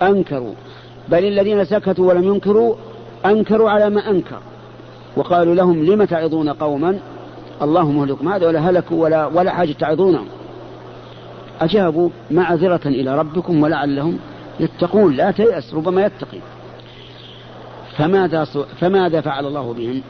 أنكروا 0.02 0.54
بل 1.08 1.24
الذين 1.24 1.64
سكتوا 1.64 2.08
ولم 2.08 2.24
ينكروا 2.24 2.74
أنكروا 3.26 3.70
على 3.70 3.90
ما 3.90 4.10
أنكر. 4.10 4.40
وقالوا 5.16 5.54
لهم 5.54 5.84
لم 5.84 6.04
تعظون 6.04 6.48
قوما؟ 6.48 6.98
الله 7.62 7.90
مهلكم 7.90 8.28
هذا 8.28 8.46
ولا 8.46 8.70
هلكوا 8.70 9.02
ولا 9.02 9.26
ولا 9.26 9.50
حاجة 9.50 9.72
تعظونهم. 9.72 10.26
أجابوا 11.60 12.10
معذرة 12.30 12.80
إلى 12.86 13.18
ربكم 13.18 13.62
ولعلهم 13.62 14.18
يتقون. 14.60 15.16
لا 15.16 15.30
تيأس 15.30 15.74
ربما 15.74 16.04
يتقي. 16.04 16.38
فماذا 17.96 18.44
فماذا 18.80 19.20
فعل 19.20 19.46
الله 19.46 19.74
بهم؟ 19.74 20.02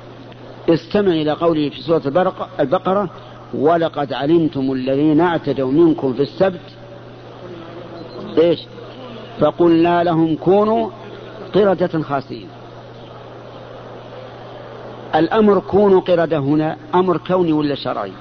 استمع 0.68 1.12
إلى 1.12 1.30
قوله 1.30 1.68
في 1.68 1.82
سورة 1.82 2.02
البقرة 2.60 3.10
ولقد 3.54 4.12
علمتم 4.12 4.72
الذين 4.72 5.20
اعتدوا 5.20 5.72
منكم 5.72 6.12
في 6.12 6.22
السبت. 6.22 6.60
إيش؟ 8.38 8.60
فقلنا 9.40 10.04
لهم 10.04 10.36
كونوا 10.36 10.90
قردة 11.54 12.02
خاسئين. 12.02 12.48
الأمر 15.14 15.58
كونوا 15.58 16.00
قردة 16.00 16.38
هنا 16.38 16.76
أمر 16.94 17.16
كوني 17.16 17.52
ولا 17.52 17.74
شرعي؟ 17.74 18.12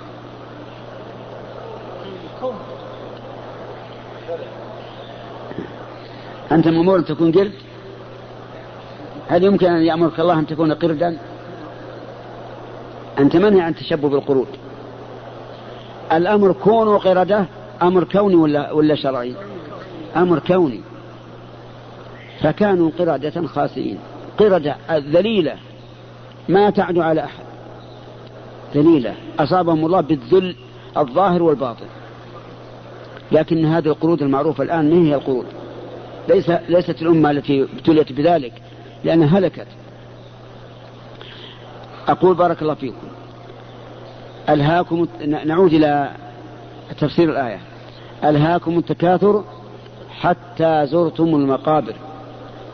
أنت 6.52 6.68
مأمور 6.68 7.00
أن 7.00 7.06
تكون 7.06 7.32
قرد؟ 7.32 7.52
هل 9.28 9.44
يمكن 9.44 9.68
أن 9.68 9.82
يأمرك 9.82 10.20
الله 10.20 10.40
أن 10.40 10.48
تكون 10.48 10.74
قردا؟ 10.74 11.18
أنت 13.20 13.36
منهي 13.36 13.62
عن 13.62 13.76
تشبه 13.76 14.10
بالقرود 14.10 14.48
الأمر 16.12 16.52
كونوا 16.52 16.98
قردة 16.98 17.46
أمر 17.82 18.04
كوني 18.04 18.36
ولا 18.36 18.72
ولا 18.72 18.96
شرعي؟ 18.96 19.34
أمر 20.16 20.40
كوني. 20.40 20.82
فكانوا 22.42 22.92
قردة 23.00 23.48
خاسئين. 23.48 24.00
قردة 24.38 24.76
ذليلة 24.92 25.56
ما 26.50 26.70
تعدو 26.70 27.02
على 27.02 27.24
أحد. 27.24 27.44
ذليلة 28.76 29.16
أصابهم 29.40 29.86
الله 29.86 30.02
بالذل 30.02 30.56
الظاهر 30.98 31.44
والباطن. 31.44 31.86
لكن 33.32 33.66
هذه 33.66 33.88
القرود 33.88 34.22
المعروفة 34.22 34.64
الآن 34.64 34.90
ما 34.90 35.08
هي 35.08 35.16
القرود؟ 35.16 35.46
ليس 36.28 36.50
ليست 36.50 37.02
الأمة 37.02 37.32
التي 37.32 37.64
ابتليت 37.64 38.12
بذلك 38.12 38.54
لأنها 39.04 39.40
هلكت. 39.40 39.68
أقول 42.08 42.36
بارك 42.36 42.62
الله 42.62 42.74
فيكم. 42.74 43.08
ألهاكم 44.50 45.08
نعود 45.46 45.74
إلى 45.74 46.12
تفسير 47.00 47.30
الآية. 47.30 47.60
ألهاكم 48.24 48.78
التكاثر 48.78 49.44
حتى 50.20 50.86
زرتم 50.86 51.24
المقابر. 51.24 51.94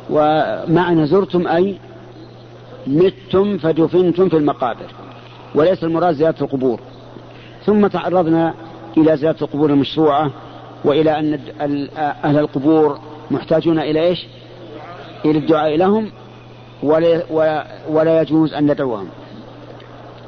ومعنى 0.09 1.07
زرتم 1.07 1.47
أي 1.47 1.77
متم 2.87 3.57
فدفنتم 3.57 4.29
في 4.29 4.37
المقابر 4.37 4.91
وليس 5.55 5.83
المراد 5.83 6.15
زيارة 6.15 6.35
القبور. 6.41 6.79
ثم 7.65 7.87
تعرضنا 7.87 8.53
إلى 8.97 9.17
زيارة 9.17 9.37
القبور 9.41 9.69
المشروعة 9.69 10.31
وإلى 10.83 11.19
أن 11.19 11.39
أهل 11.97 12.39
القبور 12.39 12.99
محتاجون 13.31 13.79
إلى 13.79 14.07
إيش؟ 14.07 14.27
إلى 15.25 15.39
الدعاء 15.39 15.77
لهم 15.77 16.11
ولا, 16.83 17.21
ولا 17.89 18.21
يجوز 18.21 18.53
أن 18.53 18.71
ندعوهم. 18.71 19.07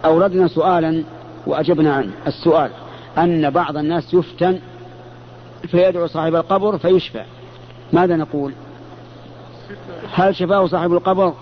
أوردنا 0.05 0.47
سؤالا 0.47 1.03
وأجبنا 1.47 1.93
عنه 1.93 2.11
السؤال 2.27 2.71
أن 3.17 3.49
بعض 3.49 3.77
الناس 3.77 4.13
يفتن 4.13 4.59
فيدعو 5.67 6.07
صاحب 6.07 6.35
القبر 6.35 6.77
فيشفى 6.77 7.23
ماذا 7.93 8.15
نقول؟ 8.15 8.53
هل 10.13 10.35
شفاه 10.35 10.67
صاحب 10.67 10.93
القبر؟ 10.93 11.33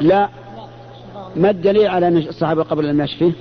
لا. 0.00 0.28
ما 1.36 1.50
الدليل 1.50 1.86
على 1.86 2.08
أن 2.08 2.16
القبر 2.42 2.82
لم 2.82 3.00
يشفه 3.00 3.32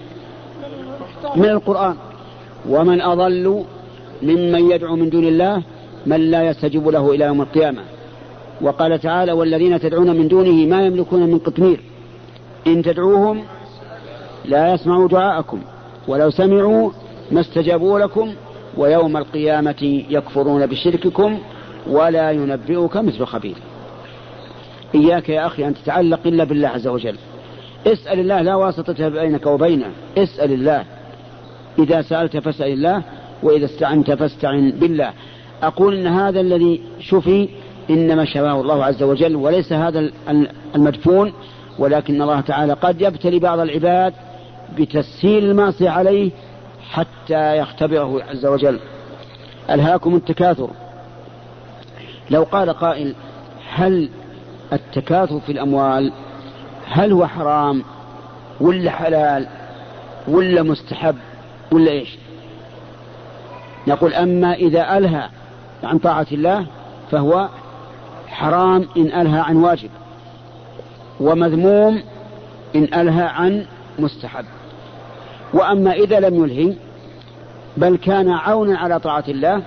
من 1.35 1.45
القرآن. 1.45 1.95
ومن 2.69 3.01
أضل 3.01 3.63
ممن 4.21 4.71
يدعو 4.71 4.95
من 4.95 5.09
دون 5.09 5.23
الله 5.23 5.63
من 6.05 6.31
لا 6.31 6.43
يستجيب 6.43 6.87
له 6.87 7.11
إلى 7.11 7.25
يوم 7.25 7.41
القيامة. 7.41 7.81
وقال 8.61 8.99
تعالى 8.99 9.31
والذين 9.31 9.79
تدعون 9.79 10.17
من 10.17 10.27
دونه 10.27 10.67
ما 10.67 10.85
يملكون 10.85 11.19
من 11.19 11.39
قطمير. 11.39 11.79
إن 12.67 12.83
تدعوهم 12.83 13.43
لا 14.45 14.73
يسمعوا 14.73 15.07
دعاءكم 15.07 15.61
ولو 16.07 16.29
سمعوا 16.29 16.91
ما 17.31 17.41
استجابوا 17.41 17.99
لكم 17.99 18.33
ويوم 18.77 19.17
القيامة 19.17 20.03
يكفرون 20.09 20.65
بشرككم 20.65 21.39
ولا 21.87 22.31
ينبئك 22.31 22.97
مثل 22.97 23.25
خبير. 23.25 23.55
إياك 24.95 25.29
يا 25.29 25.45
أخي 25.45 25.67
أن 25.67 25.73
تتعلق 25.73 26.19
إلا 26.25 26.43
بالله 26.43 26.67
عز 26.67 26.87
وجل. 26.87 27.15
اسأل 27.87 28.19
الله 28.19 28.41
لا 28.41 28.55
واسطة 28.55 29.09
بينك 29.09 29.45
وبينه. 29.45 29.91
اسأل 30.17 30.51
الله. 30.51 30.85
إذا 31.79 32.01
سألت 32.01 32.37
فاسأل 32.37 32.73
الله 32.73 33.03
وإذا 33.43 33.65
استعنت 33.65 34.11
فاستعن 34.11 34.71
بالله. 34.71 35.13
أقول 35.63 35.97
إن 35.97 36.07
هذا 36.07 36.39
الذي 36.39 36.81
شفي 36.99 37.49
إنما 37.89 38.25
شفاه 38.25 38.61
الله 38.61 38.85
عز 38.85 39.03
وجل 39.03 39.35
وليس 39.35 39.73
هذا 39.73 40.09
المدفون 40.75 41.33
ولكن 41.79 42.21
الله 42.21 42.41
تعالى 42.41 42.73
قد 42.73 43.01
يبتلي 43.01 43.39
بعض 43.39 43.59
العباد 43.59 44.13
بتسهيل 44.77 45.43
المعصية 45.43 45.89
عليه 45.89 46.31
حتى 46.91 47.57
يختبره 47.57 48.23
عز 48.23 48.45
وجل. 48.45 48.79
ألهاكم 49.69 50.15
التكاثر. 50.15 50.69
لو 52.29 52.43
قال 52.43 52.69
قائل 52.69 53.15
هل 53.69 54.09
التكاثر 54.73 55.39
في 55.39 55.51
الأموال 55.51 56.11
هل 56.87 57.11
هو 57.11 57.27
حرام 57.27 57.83
ولا 58.61 58.91
حلال 58.91 59.47
ولا 60.27 60.63
مستحب 60.63 61.15
ولا 61.71 61.91
إيش؟ 61.91 62.17
نقول 63.87 64.13
أما 64.13 64.53
إذا 64.53 64.97
ألهى 64.97 65.29
عن 65.83 65.97
طاعة 65.97 66.27
الله 66.31 66.65
فهو 67.11 67.49
حرام 68.27 68.87
إن 68.97 69.21
ألهى 69.21 69.39
عن 69.39 69.55
واجب 69.55 69.89
ومذموم 71.19 72.01
إن 72.75 72.83
ألهى 72.83 73.23
عن 73.23 73.65
مستحب. 73.99 74.45
وأما 75.53 75.93
إذا 75.93 76.19
لم 76.19 76.43
يلهي 76.43 76.75
بل 77.77 77.95
كان 77.97 78.29
عونا 78.29 78.77
على 78.77 78.99
طاعة 78.99 79.23
الله 79.27 79.61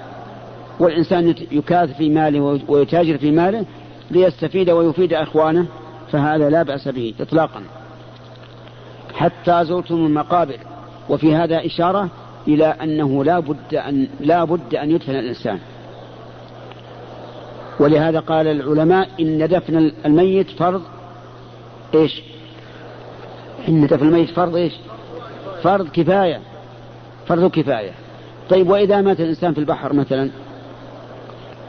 والإنسان 0.81 1.35
يكاث 1.51 1.97
في 1.97 2.11
ماله 2.11 2.61
ويتاجر 2.69 3.19
في 3.19 3.31
ماله 3.31 3.65
ليستفيد 4.13 4.71
ويفيد 4.71 5.13
إخوانه 5.13 5.67
فهذا 6.13 6.51
لا 6.51 6.63
بأس 6.63 6.89
به 6.89 7.15
إطلاقا. 7.21 7.63
حتى 9.15 9.65
زرتم 9.65 9.95
المقابر 9.95 10.59
وفي 11.09 11.35
هذا 11.35 11.67
إشارة 11.67 12.09
إلى 12.49 12.67
أنه 12.67 13.25
لا 13.25 13.39
بد 13.39 13.75
أن 13.75 14.09
لا 14.21 14.45
بد 14.45 14.75
أن 14.75 14.91
يدفن 14.91 15.15
الإنسان. 15.15 15.59
ولهذا 17.81 18.21
قال 18.21 18.47
العلماء 18.47 19.09
إن 19.21 19.49
دفن 19.49 19.93
الميت 20.07 20.51
فرض 20.51 20.83
إيش؟ 21.95 22.23
إن 23.69 23.87
دفن 23.87 24.07
الميت 24.09 24.31
فرض 24.31 24.57
إيش؟ 24.57 24.73
فرض 25.63 25.89
كفاية. 25.89 26.41
فرض 27.27 27.51
كفاية. 27.51 27.93
طيب 28.51 28.71
وإذا 28.71 29.01
مات 29.01 29.21
الإنسان 29.21 29.55
في 29.55 29.59
البحر 29.61 29.93
مثلا؟ 29.93 30.31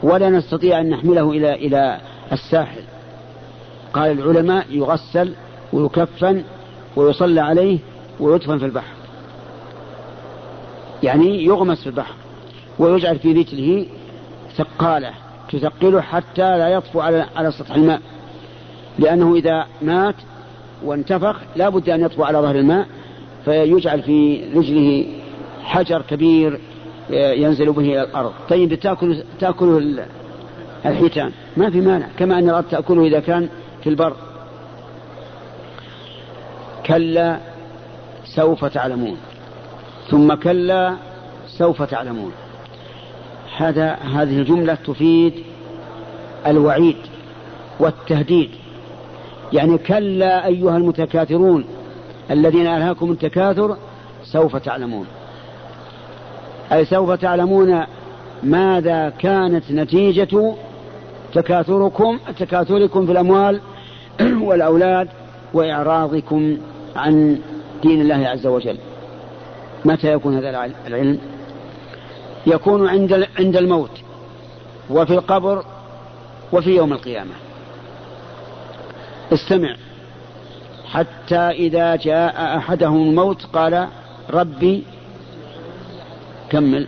ولا 0.02 0.30
نستطيع 0.30 0.80
أن 0.80 0.90
نحمله 0.90 1.30
إلى 1.30 1.54
إلى 1.54 2.00
الساحل. 2.32 2.82
قال 3.92 4.10
العلماء 4.10 4.66
يغسل 4.70 5.34
ويكفن 5.72 6.42
ويصلى 6.96 7.40
عليه 7.40 7.78
ويدفن 8.20 8.58
في 8.58 8.64
البحر. 8.64 8.94
يعني 11.02 11.44
يغمس 11.44 11.80
في 11.80 11.86
البحر 11.86 12.14
ويجعل 12.78 13.18
في 13.18 13.32
رجله 13.32 13.86
ثقالة 14.56 15.10
تثقله 15.52 16.00
حتى 16.00 16.58
لا 16.58 16.68
يطفو 16.68 17.00
على 17.00 17.26
على 17.36 17.52
سطح 17.52 17.74
الماء. 17.74 18.00
لأنه 18.98 19.34
إذا 19.34 19.66
مات 19.82 20.14
وانتفخ 20.84 21.36
لا 21.56 21.68
بد 21.68 21.90
أن 21.90 22.00
يطفو 22.00 22.24
على 22.24 22.38
ظهر 22.38 22.56
الماء 22.56 22.86
فيجعل 23.44 24.02
في 24.02 24.44
رجله 24.54 25.06
حجر 25.62 26.02
كبير 26.02 26.60
ينزل 27.10 27.72
به 27.72 27.82
إلى 27.82 28.02
الأرض. 28.02 28.32
طيب 28.48 28.74
تأكل 28.74 29.24
تأكله 29.40 29.78
الحيتان. 30.86 31.32
ما 31.56 31.70
في 31.70 31.80
مانع. 31.80 32.06
كما 32.18 32.38
أن 32.38 32.48
الأرض 32.48 32.64
تأكله 32.64 33.06
إذا 33.06 33.20
كان 33.20 33.48
في 33.82 33.88
البر. 33.88 34.16
كلا 36.86 37.38
سوف 38.24 38.64
تعلمون. 38.64 39.16
ثم 40.10 40.34
كلا 40.34 40.96
سوف 41.46 41.82
تعلمون. 41.82 42.32
هذا 43.56 43.94
هذه 43.94 44.38
الجملة 44.38 44.74
تفيد 44.74 45.32
الوعيد 46.46 46.96
والتهديد. 47.80 48.50
يعني 49.52 49.78
كلا 49.78 50.46
أيها 50.46 50.76
المتكاثرون 50.76 51.64
الذين 52.30 52.66
ألهاكم 52.66 53.12
التكاثر 53.12 53.76
سوف 54.24 54.56
تعلمون. 54.56 55.06
أي 56.72 56.84
سوف 56.84 57.10
تعلمون 57.10 57.84
ماذا 58.42 59.08
كانت 59.18 59.70
نتيجة 59.70 60.54
تكاثركم 61.34 62.18
تكاثركم 62.38 63.06
في 63.06 63.12
الأموال 63.12 63.60
والأولاد 64.46 65.08
وإعراضكم 65.54 66.58
عن 66.96 67.38
دين 67.82 68.00
الله 68.00 68.28
عز 68.28 68.46
وجل. 68.46 68.78
متى 69.84 70.12
يكون 70.12 70.36
هذا 70.36 70.70
العلم؟ 70.86 71.18
يكون 72.46 72.88
عند 72.88 73.26
عند 73.38 73.56
الموت 73.56 73.90
وفي 74.90 75.14
القبر 75.14 75.64
وفي 76.52 76.76
يوم 76.76 76.92
القيامة. 76.92 77.34
استمع. 79.32 79.76
حتى 80.86 81.36
إذا 81.36 81.96
جاء 81.96 82.56
أحدهم 82.58 83.08
الموت 83.08 83.46
قال 83.46 83.88
ربي 84.30 84.84
كمل. 86.50 86.86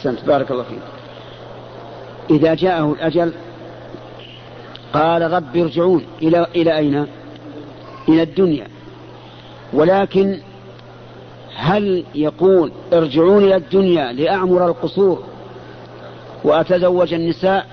أحسنت. 0.00 0.24
بارك 0.24 0.50
الله 0.50 0.62
فيك. 0.62 0.78
إذا 2.30 2.54
جاءه 2.54 2.92
الأجل 2.92 3.32
قال 4.92 5.32
رب 5.32 5.56
ارجعون. 5.56 6.04
إلى 6.22 6.46
إلى 6.56 6.76
أين؟ 6.76 7.06
إلى 8.08 8.22
الدنيا. 8.22 8.66
ولكن 9.72 10.40
هل 11.56 12.04
يقول 12.14 12.72
ارجعون 12.92 13.44
إلى 13.44 13.56
الدنيا 13.56 14.12
لأعمر 14.12 14.66
القصور 14.66 15.22
وأتزوج 16.44 17.14
النساء 17.14 17.66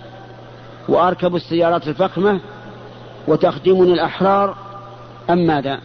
وأركب 0.89 1.35
السيارات 1.35 1.87
الفخمة 1.87 2.39
وتخدمني 3.27 3.93
الأحرار 3.93 4.55
أم 5.29 5.37
ماذا؟ 5.37 5.79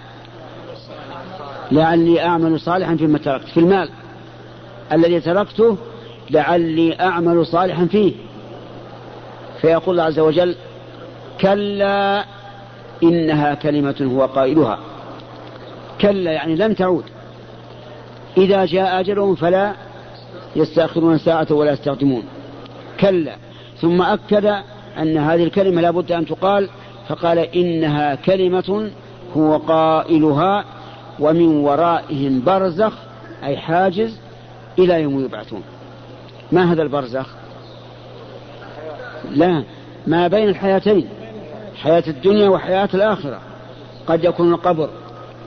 لعلي 1.73 2.25
أعمل 2.25 2.61
صالحا 2.61 2.97
فيما 2.97 3.19
تركت. 3.19 3.49
في 3.49 3.61
المال 3.61 3.89
الذي 4.93 5.21
تركته 5.21 5.77
لعلي 6.31 7.01
أعمل 7.01 7.47
صالحا 7.47 7.87
فيه. 7.87 8.13
فيقول 9.61 9.95
الله 9.95 10.03
عز 10.03 10.19
وجل 10.19 10.55
كلا 11.41 12.25
إنها 13.03 13.55
كلمة 13.55 14.11
هو 14.15 14.27
قائلها. 14.27 14.79
كلا 16.01 16.33
يعني 16.33 16.57
لن 16.57 16.77
تعود. 16.77 17.05
إذا 18.37 18.65
جاء 18.65 19.01
أجلهم 19.01 19.35
فلا 19.35 19.75
يستأخرون 20.57 21.19
ساعة 21.19 21.47
ولا 21.51 21.73
يستخدمون. 21.73 22.23
كلا. 23.01 23.37
ثم 23.81 24.03
أكد 24.03 24.47
أن 24.99 25.17
هذه 25.19 25.45
الكلمة 25.45 25.81
لا 25.81 25.91
بد 25.91 26.13
أن 26.13 26.27
تقال 26.27 26.69
فقال 27.09 27.39
إنها 27.39 28.15
كلمة 28.15 28.91
هو 29.37 29.57
قائلها 29.57 30.65
ومن 31.21 31.47
ورائهم 31.47 32.43
برزخ 32.45 32.93
أي 33.45 33.57
حاجز 33.57 34.19
إلى 34.79 35.03
يوم 35.03 35.25
يبعثون. 35.25 35.63
ما 36.53 36.73
هذا 36.73 36.83
البرزخ؟ 36.83 37.27
لا 39.31 39.65
ما 40.07 40.29
بين 40.29 40.49
الحياتين 40.49 41.09
حياة 41.77 42.05
الدنيا 42.09 42.49
وحياة 42.49 42.89
الآخرة. 42.95 43.41
قد 44.07 44.25
يكون 44.25 44.53
القبر 44.53 44.91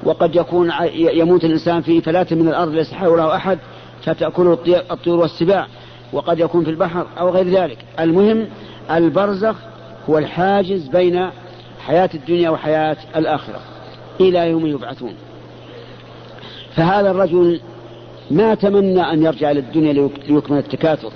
وقد 0.04 0.36
يكون 0.36 0.72
يموت 0.94 1.44
الإنسان 1.44 1.82
في 1.82 2.02
فلاة 2.02 2.28
من 2.32 2.48
الأرض 2.48 2.72
ليس 2.72 2.94
حوله 2.94 3.36
أحد 3.36 3.60
فتأكله 4.02 4.58
الطيور 4.92 5.20
والسباع. 5.20 5.68
وقد 6.14 6.40
يكون 6.40 6.64
في 6.64 6.70
البحر 6.70 7.08
أو 7.20 7.30
غير 7.30 7.50
ذلك. 7.50 7.78
المهم 8.00 8.48
البرزخ 8.92 9.56
هو 10.10 10.18
الحاجز 10.18 10.88
بين 10.88 11.30
حياة 11.86 12.10
الدنيا 12.14 12.50
وحياة 12.50 12.98
الآخرة. 13.16 13.60
إلى 14.20 14.50
يوم 14.50 14.66
يبعثون. 14.68 15.14
فهذا 16.76 17.12
الرجل 17.12 17.62
ما 18.32 18.56
تمنى 18.56 19.02
أن 19.02 19.24
يرجع 19.24 19.52
إلى 19.52 19.60
الدنيا 19.60 19.94
ليكمل 20.28 20.58
التكاثر. 20.58 21.12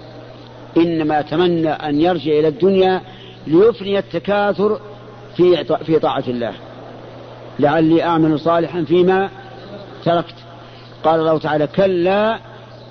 إنما 0.77 1.21
تمنى 1.21 1.69
أن 1.69 2.01
يرجع 2.01 2.31
إلى 2.31 2.47
الدنيا 2.47 3.01
ليفني 3.47 3.99
التكاثر 3.99 4.79
في 5.37 5.63
في 5.63 5.99
طاعة 5.99 6.23
الله. 6.27 6.53
لعلي 7.59 8.03
أعمل 8.03 8.39
صالحا 8.39 8.83
فيما 8.83 9.29
تركت. 10.05 10.35
قال 11.03 11.19
الله 11.19 11.37
تعالى 11.37 11.67
كلا 11.67 12.39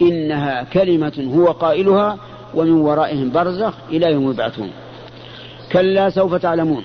إنها 0.03 0.63
كلمة 0.63 1.31
هو 1.37 1.47
قائلها 1.47 2.19
ومن 2.55 2.73
ورائهم 2.73 3.31
برزخ 3.31 3.75
إلى 3.91 4.13
يوم 4.13 4.31
يبعثون. 4.31 4.71
كلا 5.73 6.11
سوف 6.11 6.35
تعلمون. 6.35 6.85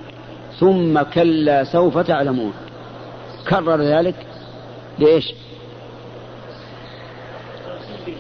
ثم 0.59 1.01
كلا 1.01 1.63
سوف 1.63 1.97
تعلمون. 1.97 2.53
كرر 3.49 3.81
ذلك 3.81 4.15
لإيش؟ 4.99 5.33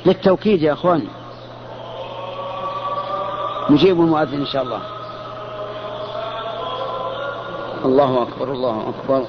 للتوكيد 0.05 0.61
يا 0.61 0.73
أخوان. 0.73 1.07
نجيب 3.69 4.01
المؤذن 4.01 4.39
إن 4.39 4.45
شاء 4.45 4.63
الله. 4.63 4.81
الله 7.85 8.21
أكبر 8.23 8.51
الله 8.51 8.89
أكبر. 8.89 9.25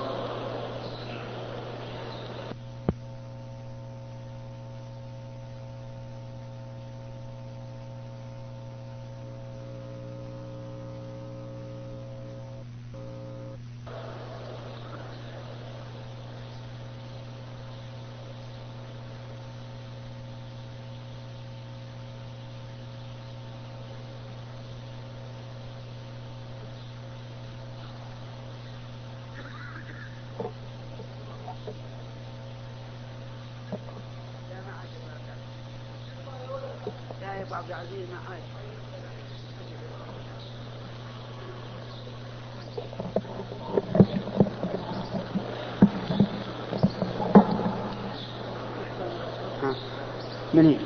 عبد 37.64 37.70
العزيز 37.72 38.08
من 50.54 50.66
هي؟ 50.66 50.83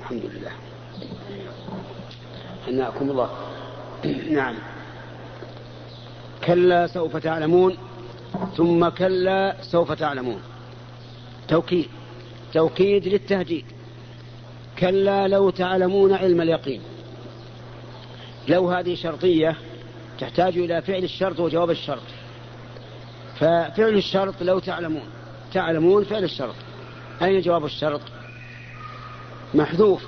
الحمد 0.00 0.24
لله. 0.24 0.50
حناكم 2.66 3.10
الله. 3.10 3.30
نعم. 4.30 4.54
كلا 6.44 6.86
سوف 6.86 7.16
تعلمون 7.16 7.76
ثم 8.56 8.88
كلا 8.88 9.56
سوف 9.62 9.92
تعلمون. 9.92 10.55
توكيد. 11.48 11.88
توكيد 12.52 13.08
للتهديد. 13.08 13.64
كلا 14.78 15.28
لو 15.28 15.50
تعلمون 15.50 16.12
علم 16.12 16.40
اليقين. 16.40 16.80
لو 18.48 18.70
هذه 18.70 18.94
شرطية 18.94 19.56
تحتاج 20.18 20.58
إلى 20.58 20.82
فعل 20.82 21.04
الشرط 21.04 21.40
وجواب 21.40 21.70
الشرط. 21.70 22.02
ففعل 23.36 23.94
الشرط 23.94 24.42
لو 24.42 24.58
تعلمون. 24.58 25.06
تعلمون 25.52 26.04
فعل 26.04 26.24
الشرط. 26.24 26.54
أين 27.22 27.40
جواب 27.40 27.64
الشرط؟ 27.64 28.00
محذوف. 29.54 30.02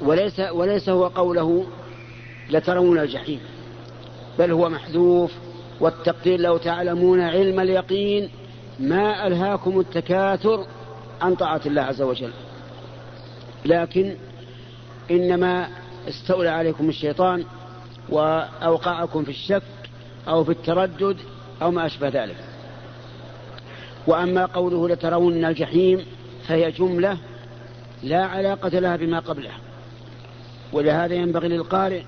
وليس 0.00 0.40
وليس 0.40 0.88
هو 0.88 1.06
قوله 1.06 1.66
لترون 2.50 2.98
الجحيم. 2.98 3.40
بل 4.38 4.50
هو 4.50 4.68
محذوف. 4.68 5.32
والتقدير 5.80 6.40
لو 6.40 6.56
تعلمون 6.56 7.20
علم 7.20 7.60
اليقين 7.60 8.30
ما 8.80 9.26
ألهاكم 9.26 9.80
التكاثر 9.80 10.66
عن 11.20 11.34
طاعة 11.34 11.60
الله 11.66 11.82
عز 11.82 12.02
وجل. 12.02 12.30
لكن 13.64 14.16
إنما 15.10 15.68
استولى 16.08 16.48
عليكم 16.48 16.88
الشيطان 16.88 17.44
وأوقعكم 18.08 19.24
في 19.24 19.30
الشك 19.30 19.62
أو 20.28 20.44
في 20.44 20.50
التردد 20.50 21.16
أو 21.62 21.70
ما 21.70 21.86
أشبه 21.86 22.08
ذلك. 22.08 22.36
وأما 24.06 24.46
قوله 24.46 24.88
لترون 24.88 25.44
الجحيم 25.44 26.06
فهي 26.48 26.70
جملة 26.70 27.18
لا 28.02 28.24
علاقة 28.24 28.68
لها 28.68 28.96
بما 28.96 29.18
قبلها. 29.18 29.58
ولهذا 30.72 31.14
ينبغي 31.14 31.48
للقارئ 31.48 32.02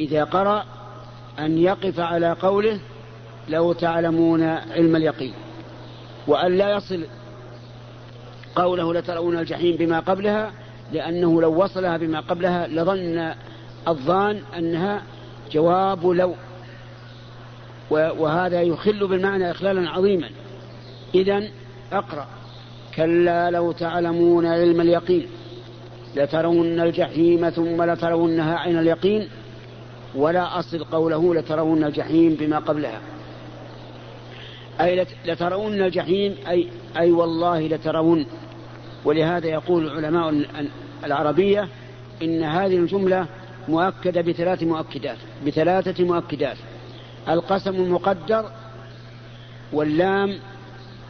إذا 0.00 0.24
قرأ 0.24 0.64
أن 1.38 1.58
يقف 1.58 2.00
على 2.00 2.32
قوله 2.32 2.80
لو 3.48 3.72
تعلمون 3.72 4.42
علم 4.42 4.96
اليقين 4.96 5.32
وأن 6.26 6.58
لا 6.58 6.76
يصل 6.76 7.06
قوله 8.56 8.94
لترون 8.94 9.38
الجحيم 9.38 9.76
بما 9.76 10.00
قبلها 10.00 10.52
لأنه 10.92 11.42
لو 11.42 11.64
وصلها 11.64 11.96
بما 11.96 12.20
قبلها 12.20 12.66
لظن 12.66 13.32
الظان 13.88 14.42
أنها 14.58 15.02
جواب 15.52 16.06
لو. 16.06 16.34
وهذا 17.90 18.62
يخل 18.62 19.08
بالمعنى 19.08 19.50
إخلالا 19.50 19.90
عظيما. 19.90 20.28
إذا 21.14 21.42
أقرأ. 21.92 22.26
كلا 22.96 23.50
لو 23.50 23.72
تعلمون 23.72 24.46
علم 24.46 24.80
اليقين 24.80 25.26
لترون 26.16 26.80
الجحيم 26.80 27.50
ثم 27.50 27.82
لترونها 27.82 28.56
عين 28.58 28.78
اليقين 28.78 29.28
ولا 30.14 30.58
أصل 30.58 30.84
قوله 30.84 31.34
لترون 31.34 31.84
الجحيم 31.84 32.34
بما 32.34 32.58
قبلها. 32.58 33.00
أي 34.80 35.06
لترون 35.26 35.82
الجحيم 35.82 36.36
أي, 36.48 36.68
أي 36.96 37.12
والله 37.12 37.66
لترون. 37.68 38.26
ولهذا 39.04 39.46
يقول 39.46 39.88
علماء 39.88 40.46
العربية 41.04 41.68
إن 42.22 42.42
هذه 42.44 42.76
الجملة 42.76 43.26
مؤكدة 43.68 44.20
بثلاث 44.20 44.62
مؤكدات 44.62 45.16
بثلاثة 45.46 46.04
مؤكدات. 46.04 46.56
القسم 47.28 47.74
المقدر 47.74 48.50
واللام 49.72 50.38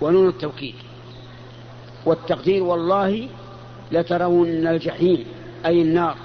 ونون 0.00 0.28
التوكيد. 0.28 0.74
والتقدير 2.06 2.62
والله 2.62 3.28
لترون 3.92 4.66
الجحيم 4.66 5.24
أي 5.66 5.82
النار. 5.82 6.16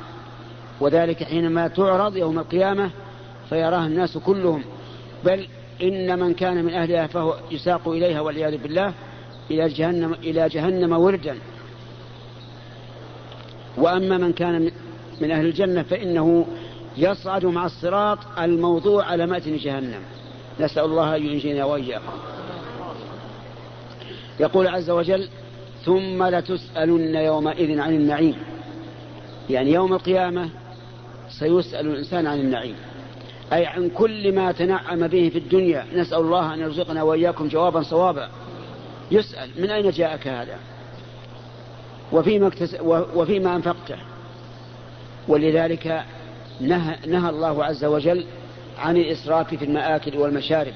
وذلك 0.80 1.24
حينما 1.24 1.68
تعرض 1.68 2.18
يوم 2.18 2.40
القيامة 2.40 2.92
فيراها 3.50 3.86
الناس 3.86 4.18
كلهم. 4.18 4.64
بل 5.26 5.48
إن 5.82 6.20
من 6.20 6.34
كان 6.34 6.66
من 6.66 6.74
أهلها 6.74 7.08
فهو 7.08 7.36
يساق 7.52 7.88
إليها 7.88 8.22
والعياذ 8.22 8.58
بالله 8.58 8.94
إلى 9.52 9.68
جهنم 9.68 10.14
إلى 10.14 10.50
جهنم 10.50 10.94
وردا. 10.94 11.38
وأما 13.78 14.18
من 14.18 14.34
كان 14.34 14.72
من 15.22 15.32
أهل 15.32 15.46
الجنة 15.46 15.84
فإنه 15.84 16.46
يصعد 16.98 17.46
مع 17.46 17.66
الصراط 17.66 18.20
الموضوع 18.40 19.06
على 19.06 19.26
متن 19.26 19.58
جهنم. 19.58 20.02
نسأل 20.60 20.84
الله 20.86 21.16
أن 21.16 21.26
ينجينا 21.26 21.66
وإياكم. 21.66 22.14
يقول 24.40 24.68
عز 24.68 24.90
وجل 24.90 25.30
ثم 25.86 26.24
لتسألن 26.24 27.16
يومئذ 27.16 27.80
عن 27.80 27.94
النعيم. 27.94 28.36
يعني 29.50 29.74
يوم 29.74 29.94
القيامة 29.94 30.50
سيسأل 31.40 31.88
الإنسان 31.88 32.28
عن 32.28 32.40
النعيم. 32.40 32.76
أي 33.54 33.66
عن 33.66 33.90
كل 33.90 34.36
ما 34.36 34.52
تنعم 34.52 35.08
به 35.08 35.30
في 35.30 35.38
الدنيا. 35.38 35.86
نسأل 35.94 36.18
الله 36.18 36.54
أن 36.54 36.60
يرزقنا 36.60 37.04
وإياكم 37.04 37.48
جوابا 37.48 37.82
صوابا. 37.82 38.30
يسأل 39.12 39.50
من 39.58 39.70
أين 39.70 39.90
جاءك 39.90 40.28
هذا؟ 40.28 40.58
وفيما, 42.12 42.48
اكتس... 42.48 42.78
وفيما 43.16 43.56
أنفقته. 43.56 43.98
ولذلك 45.28 46.04
نهى, 46.62 46.96
نهى 47.08 47.30
الله 47.30 47.66
عز 47.66 47.86
وجل 47.86 48.26
عن 48.80 48.98
الإسراف 48.98 49.56
في 49.56 49.66
المآكل 49.66 50.18
والمشارب. 50.18 50.74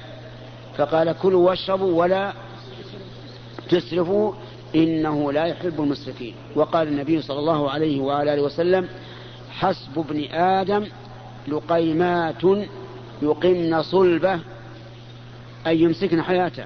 فقال 0.76 1.12
كلوا 1.22 1.48
واشربوا 1.48 2.00
ولا 2.00 2.32
تسرفوا 3.68 4.32
إنه 4.74 5.32
لا 5.32 5.44
يحب 5.44 5.80
المسرفين. 5.80 6.34
وقال 6.56 6.88
النبي 6.88 7.22
صلى 7.22 7.38
الله 7.38 7.70
عليه 7.70 8.00
وعلى 8.00 8.34
آله 8.34 8.42
وسلم 8.42 8.88
حسب 9.50 9.98
ابن 9.98 10.24
آدم 10.34 10.86
لقيمات 11.48 12.44
يقمن 13.22 13.82
صلبه 13.82 14.40
أي 15.66 15.80
يمسكن 15.80 16.22
حياته. 16.22 16.64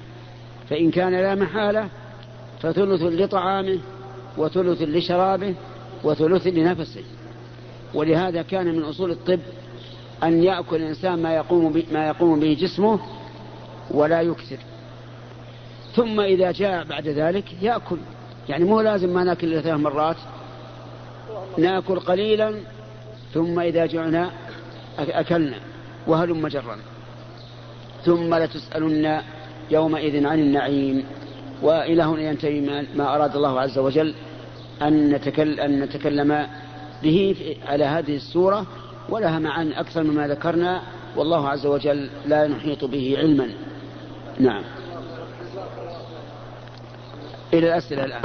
فإن 0.69 0.91
كان 0.91 1.11
لا 1.11 1.35
محالة 1.35 1.89
فثلث 2.61 3.01
لطعامه 3.01 3.79
وثلث 4.37 4.81
لشرابه 4.81 5.53
وثلث 6.03 6.47
لنفسه. 6.47 7.03
ولهذا 7.93 8.41
كان 8.41 8.75
من 8.75 8.83
أصول 8.83 9.11
الطب 9.11 9.39
أن 10.23 10.43
يأكل 10.43 10.75
الإنسان 10.75 11.21
ما 11.21 11.35
يقوم, 11.35 11.83
ما 11.91 12.07
يقوم 12.07 12.39
به 12.39 12.57
جسمه 12.59 12.99
ولا 13.91 14.21
يكثر. 14.21 14.57
ثم 15.95 16.19
إذا 16.19 16.51
جاء 16.51 16.83
بعد 16.83 17.07
ذلك 17.07 17.45
يأكل. 17.61 17.97
يعني 18.49 18.65
مو 18.65 18.81
لازم 18.81 19.13
ما 19.13 19.23
نأكل 19.23 19.61
ثلاث 19.61 19.79
مرات. 19.79 20.17
نأكل 21.57 21.99
قليلا 21.99 22.53
ثم 23.33 23.59
إذا 23.59 23.85
جعنا 23.85 24.31
أكلنا 24.99 25.57
وهلم 26.07 26.47
جرا. 26.47 26.77
ثم 28.05 28.35
لتسألن 28.35 29.21
يومئذ 29.71 30.25
عن 30.25 30.39
النعيم. 30.39 31.05
وإلى 31.61 32.03
هنا 32.03 32.21
ينتهي 32.21 32.61
ما 32.95 33.15
أراد 33.15 33.35
الله 33.35 33.59
عز 33.59 33.77
وجل 33.77 34.13
أن 34.81 35.09
نتكلم, 35.09 35.59
أن 35.59 35.79
نتكلم 35.79 36.47
به 37.03 37.35
على 37.67 37.83
هذه 37.83 38.15
السورة 38.15 38.65
ولها 39.09 39.39
معاني 39.39 39.79
أكثر 39.79 40.03
مما 40.03 40.27
ذكرنا 40.27 40.81
والله 41.15 41.49
عز 41.49 41.65
وجل 41.65 42.09
لا 42.25 42.47
نحيط 42.47 42.85
به 42.85 43.15
علما. 43.17 43.49
نعم. 44.39 44.63
إلى 47.53 47.67
الأسئلة 47.67 48.05
الآن. 48.05 48.21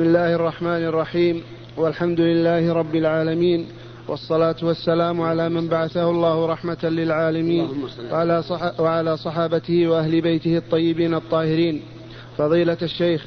بسم 0.00 0.08
الله 0.08 0.34
الرحمن 0.34 0.84
الرحيم 0.84 1.42
والحمد 1.76 2.20
لله 2.20 2.72
رب 2.72 2.94
العالمين 2.94 3.66
والصلاة 4.08 4.56
والسلام 4.62 5.20
على 5.20 5.48
من 5.48 5.68
بعثه 5.68 6.10
الله 6.10 6.46
رحمة 6.46 6.78
للعالمين 6.84 7.68
وعلى, 8.12 8.42
صح 8.42 8.80
وعلى 8.80 9.16
صحابته 9.16 9.88
وأهل 9.88 10.20
بيته 10.20 10.56
الطيبين 10.56 11.14
الطاهرين. 11.14 11.82
فضيلة 12.38 12.76
الشيخ 12.82 13.26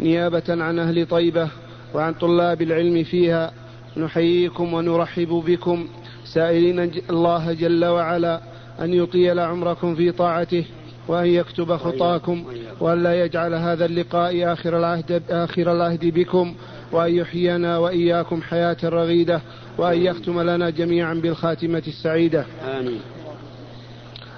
نيابة 0.00 0.42
عن 0.48 0.78
أهل 0.78 1.06
طيبة 1.06 1.48
وعن 1.94 2.14
طلاب 2.14 2.62
العلم 2.62 3.04
فيها 3.04 3.52
نحييكم 3.96 4.74
ونرحب 4.74 5.42
بكم. 5.46 5.88
سائلين 6.24 6.92
الله 7.10 7.52
جل 7.52 7.84
وعلا 7.84 8.40
أن 8.80 8.94
يطيل 8.94 9.40
عمركم 9.40 9.94
في 9.94 10.12
طاعته. 10.12 10.64
وأن 11.08 11.26
يكتب 11.26 11.76
خطاكم 11.76 12.44
وأن 12.80 13.02
لا 13.02 13.24
يجعل 13.24 13.54
هذا 13.54 13.84
اللقاء 13.84 14.52
آخر 14.52 14.78
العهد, 14.78 15.22
آخر 15.30 15.72
العهد 15.72 16.06
بكم 16.06 16.54
وأن 16.92 17.14
يحيينا 17.14 17.78
وإياكم 17.78 18.42
حياة 18.42 18.76
رغيدة 18.84 19.40
وأن 19.78 20.02
يختم 20.02 20.40
لنا 20.40 20.70
جميعا 20.70 21.14
بالخاتمة 21.14 21.82
السعيدة. 21.86 22.46
آمين. 22.64 23.00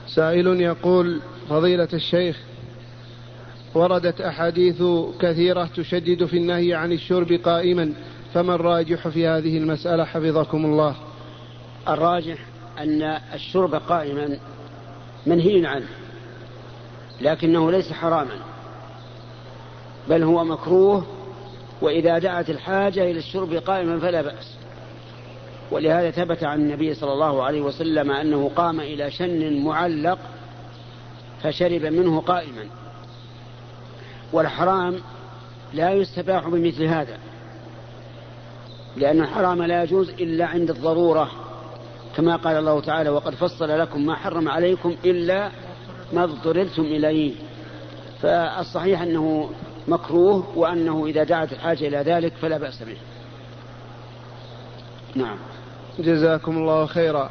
سائل 0.07 0.61
يقول 0.61 1.21
فضيلة 1.49 1.89
الشيخ 1.93 2.37
وردت 3.75 4.21
أحاديث 4.21 4.83
كثيرة 5.21 5.69
تشدد 5.77 6.25
في 6.25 6.37
النهي 6.37 6.75
عن 6.75 6.93
الشرب 6.93 7.33
قائما 7.33 7.93
فما 8.35 8.55
الراجح 8.55 9.09
في 9.09 9.27
هذه 9.27 9.59
المسألة؟ 9.59 10.05
حفظكم 10.05 10.65
الله. 10.65 10.97
الراجح 11.89 12.39
أن 12.79 13.03
الشرب 13.35 13.75
قائما 13.75 14.39
منهي 15.27 15.67
عنه. 15.67 15.87
لكنه 17.21 17.71
ليس 17.71 17.93
حراما 17.93 18.39
بل 20.09 20.23
هو 20.23 20.45
مكروه 20.45 21.07
وإذا 21.83 22.19
دعت 22.19 22.51
الحاجة 22.51 23.11
إلى 23.11 23.19
الشرب 23.19 23.55
قائما 23.55 23.99
فلا 23.99 24.23
بأس. 24.23 24.57
ولهذا 25.71 26.11
ثبت 26.11 26.45
عن 26.45 26.61
النبي 26.61 26.95
صلى 26.95 27.13
الله 27.13 27.43
عليه 27.43 27.61
وسلم 27.61 28.11
أنه 28.11 28.51
قام 28.57 28.81
إلى 28.81 29.11
شن 29.11 29.65
معلق 29.65 30.19
فشرب 31.43 31.83
منه 31.83 32.21
قائما. 32.21 32.65
والحرام 34.33 35.01
لا 35.75 35.93
يستباح 35.93 36.49
بمثل 36.49 36.85
هذا 36.85 37.19
لأن 38.97 39.21
الحرام 39.21 39.63
لا 39.63 39.83
يجوز 39.83 40.11
إلا 40.11 40.47
عند 40.47 40.71
الضرورة 40.71 41.31
كما 42.17 42.37
قال 42.37 42.57
الله 42.57 42.81
تعالى 42.81 43.11
وقد 43.11 43.35
فصل 43.35 43.69
لكم 43.79 44.07
ما 44.07 44.15
حرم 44.15 44.49
عليكم 44.49 44.97
إلا 45.05 45.51
ما 46.13 46.25
اضطررتم 46.25 46.83
إليه. 46.83 47.35
فالصحيح 48.23 49.03
أنه 49.03 49.51
مكروه 49.89 50.59
وأنه 50.59 51.07
إذا 51.07 51.25
دعت 51.25 51.53
الحاجة 51.53 51.89
إلى 51.89 51.97
ذلك 51.97 52.33
فلا 52.33 52.59
بأس 52.59 52.83
به. 52.83 52.97
نعم. 55.15 55.39
جزاكم 55.99 56.59
الله 56.59 56.87
خيرا. 56.87 57.31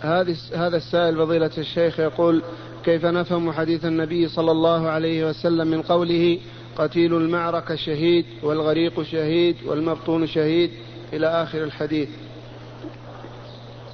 هذه 0.00 0.36
هذا 0.54 0.76
السائل 0.76 1.16
فضيلة 1.16 1.50
الشيخ 1.58 2.00
يقول 2.00 2.42
كيف 2.84 3.04
نفهم 3.04 3.52
حديث 3.52 3.84
النبي 3.84 4.28
صلى 4.28 4.50
الله 4.50 4.88
عليه 4.88 5.28
وسلم 5.28 5.66
من 5.66 5.82
قوله 5.82 6.38
قتيل 6.76 7.14
المعركة 7.14 7.76
شهيد 7.76 8.26
والغريق 8.42 9.02
شهيد 9.02 9.56
والمبطون 9.66 10.26
شهيد 10.26 10.70
إلى 11.12 11.26
آخر 11.26 11.64
الحديث؟ 11.64 12.08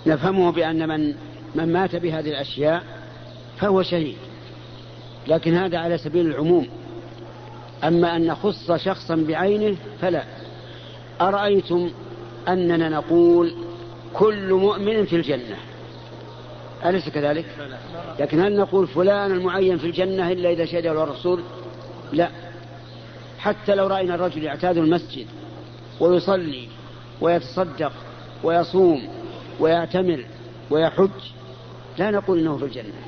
نفهمه 0.07 0.52
بأن 0.52 0.88
من 0.88 1.14
من 1.54 1.72
مات 1.72 1.96
بهذه 1.96 2.28
الأشياء 2.28 2.98
فهو 3.59 3.83
شهيد 3.83 4.16
لكن 5.29 5.55
هذا 5.55 5.79
على 5.79 5.99
سبيل 5.99 6.27
العموم. 6.27 6.68
أما 7.85 8.16
أن 8.16 8.27
نخص 8.27 8.73
شخصا 8.73 9.16
بعينه 9.16 9.77
فلا. 10.01 10.25
أرأيتم 11.21 11.90
أننا 12.49 12.88
نقول 12.88 13.55
كل 14.14 14.55
مؤمن 14.55 15.05
في 15.05 15.16
الجنة؟ 15.16 15.57
أليس 16.85 17.09
كذلك؟ 17.09 17.44
لكن 18.21 18.40
هل 18.40 18.57
نقول 18.57 18.87
فلان 18.87 19.33
المعين 19.33 19.79
في 19.79 19.87
الجنة 19.87 20.33
إلا 20.33 20.51
إذا 20.51 20.64
شهد 20.64 20.87
له 20.87 21.03
الرسول؟ 21.03 21.42
لا. 22.12 22.31
حتى 23.38 23.75
لو 23.75 23.87
رأينا 23.87 24.14
الرجل 24.14 24.42
يعتاد 24.42 24.77
المسجد 24.77 25.27
ويصلي 26.01 26.68
ويتصدق 27.21 27.92
ويصوم 28.44 29.09
ويعتمر 29.61 30.25
ويحج 30.71 31.11
لا 31.99 32.11
نقول 32.11 32.38
إنه 32.38 32.57
في 32.57 32.64
الجنة. 32.64 33.08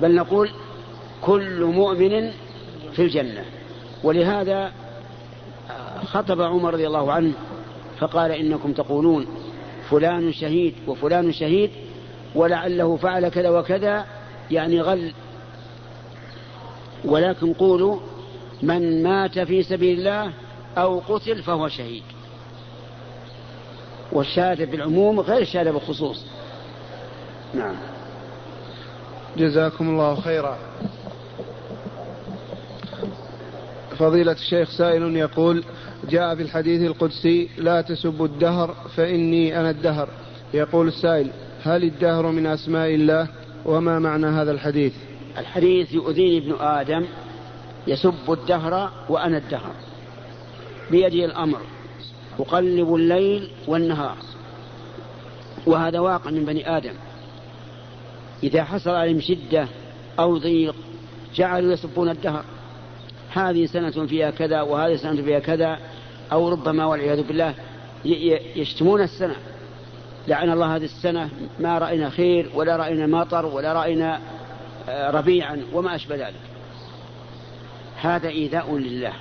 بل 0.00 0.14
نقول 0.14 0.50
كل 1.22 1.64
مؤمن 1.64 2.30
في 2.92 3.02
الجنة. 3.02 3.44
ولهذا 4.04 4.72
خطب 6.04 6.40
عمر 6.40 6.74
رضي 6.74 6.86
الله 6.86 7.12
عنه 7.12 7.32
فقال 7.98 8.30
إنكم 8.30 8.72
تقولون 8.72 9.26
فلان 9.90 10.32
شهيد 10.32 10.74
وفلان 10.86 11.32
شهيد 11.32 11.70
ولعله 12.34 12.96
فعل 12.96 13.28
كذا 13.28 13.50
وكذا 13.50 14.06
يعني 14.50 14.80
غل. 14.80 15.12
ولكن 17.04 17.52
قولوا 17.52 17.98
من 18.62 19.02
مات 19.02 19.38
في 19.38 19.62
سبيل 19.62 19.98
الله 19.98 20.32
أو 20.78 20.98
قتل 21.08 21.42
فهو 21.42 21.68
شهيد. 21.68 22.02
والشهادة 24.12 24.64
بالعموم 24.64 25.20
غير 25.20 25.42
الشهادة 25.42 25.72
بالخصوص. 25.72 26.26
نعم. 27.54 27.76
جزاكم 29.36 29.88
الله 29.88 30.20
خيرا. 30.20 30.58
فضيلة 33.98 34.32
الشيخ 34.32 34.70
سائل 34.70 35.16
يقول 35.16 35.64
جاء 36.10 36.34
في 36.34 36.42
الحديث 36.42 36.82
القدسي 36.82 37.48
لا 37.58 37.80
تسبوا 37.80 38.26
الدهر 38.26 38.74
فإني 38.96 39.60
أنا 39.60 39.70
الدهر. 39.70 40.08
يقول 40.54 40.88
السائل 40.88 41.30
هل 41.62 41.84
الدهر 41.84 42.26
من 42.26 42.46
أسماء 42.46 42.94
الله؟ 42.94 43.28
وما 43.64 43.98
معنى 43.98 44.26
هذا 44.26 44.52
الحديث؟ 44.52 44.92
الحديث 45.38 45.92
يؤذيني 45.92 46.38
ابن 46.38 46.56
آدم 46.60 47.06
يسب 47.86 48.30
الدهر 48.32 48.90
وأنا 49.08 49.38
الدهر. 49.38 49.72
بيدي 50.90 51.24
الأمر 51.24 51.60
أقلب 52.38 52.94
الليل 52.94 53.50
والنهار. 53.68 54.16
وهذا 55.66 55.98
واقع 55.98 56.30
من 56.30 56.44
بني 56.44 56.76
آدم. 56.76 56.94
إذا 58.42 58.64
حصل 58.64 58.90
عليهم 58.90 59.20
شدة 59.20 59.68
أو 60.18 60.38
ضيق 60.38 60.74
جعلوا 61.34 61.72
يسبون 61.72 62.08
الدهر. 62.08 62.44
هذه 63.32 63.66
سنة 63.66 64.06
فيها 64.06 64.30
كذا 64.30 64.62
وهذه 64.62 64.96
سنة 64.96 65.22
فيها 65.22 65.38
كذا 65.38 65.78
أو 66.32 66.48
ربما 66.48 66.86
والعياذ 66.86 67.22
بالله 67.22 67.54
يشتمون 68.56 69.02
السنة. 69.02 69.36
لعن 70.28 70.50
الله 70.50 70.76
هذه 70.76 70.84
السنة 70.84 71.30
ما 71.60 71.78
رأينا 71.78 72.10
خير 72.10 72.50
ولا 72.54 72.76
رأينا 72.76 73.06
مطر 73.06 73.46
ولا 73.46 73.72
رأينا 73.72 74.20
آه، 74.88 75.10
ربيعا 75.10 75.62
وما 75.72 75.94
أشبه 75.94 76.16
ذلك. 76.16 76.40
هذا 78.00 78.28
إيذاء 78.28 78.76
لله. 78.76 79.12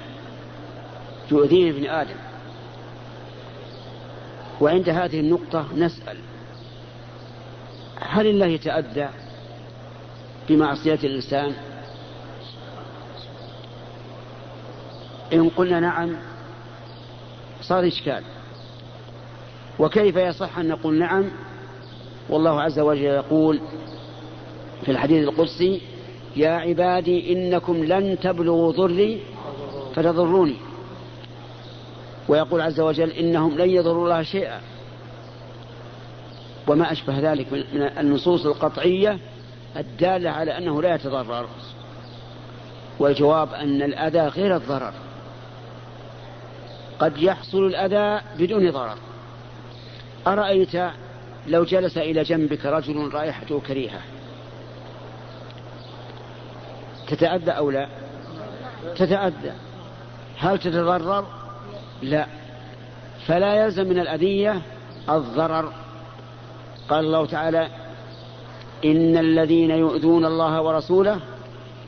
يؤذيه 1.31 1.69
ابن 1.69 1.85
آدم. 1.85 2.15
وعند 4.61 4.89
هذه 4.89 5.19
النقطة 5.19 5.65
نسأل 5.75 6.17
هل 8.15 8.27
الله 8.27 8.45
يتأذى 8.45 9.09
بمعصية 10.49 10.99
الإنسان؟ 11.03 11.53
إن 15.33 15.49
قلنا 15.49 15.79
نعم 15.79 16.15
صار 17.61 17.87
إشكال. 17.87 18.23
وكيف 19.79 20.15
يصح 20.15 20.57
أن 20.57 20.67
نقول 20.67 20.99
نعم؟ 20.99 21.31
والله 22.29 22.61
عز 22.61 22.79
وجل 22.79 23.01
يقول 23.01 23.59
في 24.85 24.91
الحديث 24.91 25.27
القدسي 25.27 25.81
يا 26.35 26.49
عبادي 26.49 27.33
إنكم 27.33 27.83
لن 27.83 28.19
تبلغوا 28.19 28.71
ضري 28.71 29.23
فتضروني. 29.95 30.55
ويقول 32.29 32.61
عز 32.61 32.79
وجل 32.79 33.09
إنهم 33.09 33.57
لن 33.57 33.69
يضروا 33.69 34.03
الله 34.03 34.23
شيئا. 34.23 34.61
وما 36.67 36.91
أشبه 36.91 37.19
ذلك 37.19 37.53
من 37.53 37.81
النصوص 37.81 38.45
القطعية 38.45 39.19
الدالة 39.77 40.29
على 40.29 40.57
أنه 40.57 40.81
لا 40.81 40.95
يتضرر. 40.95 41.47
والجواب 42.99 43.53
أن 43.53 43.81
الأذى 43.81 44.19
غير 44.19 44.55
الضرر. 44.55 44.93
قد 46.99 47.17
يحصل 47.17 47.65
الأذى 47.65 48.21
بدون 48.39 48.71
ضرر. 48.71 48.97
أرأيت 50.27 50.75
لو 51.47 51.63
جلس 51.63 51.97
إلى 51.97 52.23
جنبك 52.23 52.65
رجل 52.65 53.09
رائحته 53.13 53.59
كريهة. 53.59 53.99
تتأذى 57.07 57.51
أو 57.51 57.71
لا؟ 57.71 57.87
تتأذى. 58.95 59.53
هل 60.37 60.59
تتضرر؟ 60.59 61.25
لا. 62.01 62.27
فلا 63.27 63.65
يلزم 63.65 63.87
من 63.87 63.99
الأذية 63.99 64.61
الضرر. 65.09 65.84
قال 66.89 67.05
الله 67.05 67.25
تعالى 67.25 67.67
إن 68.85 69.17
الذين 69.17 69.71
يؤذون 69.71 70.25
الله 70.25 70.61
ورسوله 70.61 71.19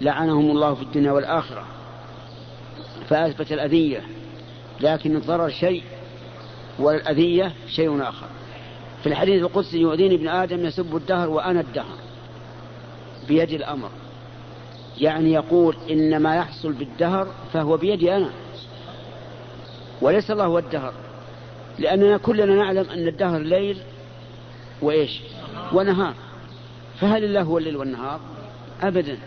لعنهم 0.02 0.52
الله 0.52 0.74
في 0.74 0.82
الدنيا 0.82 1.12
والآخرة 1.12 1.66
فأثبت 3.10 3.52
الأذية 3.52 4.02
لكن 4.82 5.16
الضرر 5.16 5.50
شيء 5.50 5.84
والأذية 6.80 7.54
شيء 7.68 8.02
آخر. 8.02 8.28
في 9.04 9.10
الحديث 9.10 9.42
القدسي 9.44 9.78
يؤذيني 9.78 10.16
ابن 10.16 10.28
آدم 10.28 10.66
يسب 10.66 10.96
الدهر 10.96 11.30
وأنا 11.30 11.60
الدهر 11.60 11.98
بيد 13.28 13.52
الأمر. 13.52 13.90
يعني 15.00 15.34
يقول 15.34 15.76
إن 15.90 16.18
ما 16.18 16.36
يحصل 16.36 16.74
بالدهر 16.74 17.28
فهو 17.54 17.78
بيدي 17.78 18.16
أنا 18.16 18.30
وليس 20.02 20.32
الله 20.32 20.46
هو 20.46 20.60
الدهر 20.60 20.94
لأننا 21.80 22.18
كلنا 22.18 22.56
نعلم 22.56 22.90
أن 22.90 23.08
الدهر 23.08 23.42
ليل 23.42 23.78
وإيش؟ 24.82 25.22
ونهار. 25.74 26.14
فهل 27.00 27.24
الله 27.24 27.42
هو 27.42 27.58
الليل 27.58 27.78
والنهار؟ 27.78 28.20
أبدا. 28.82 29.18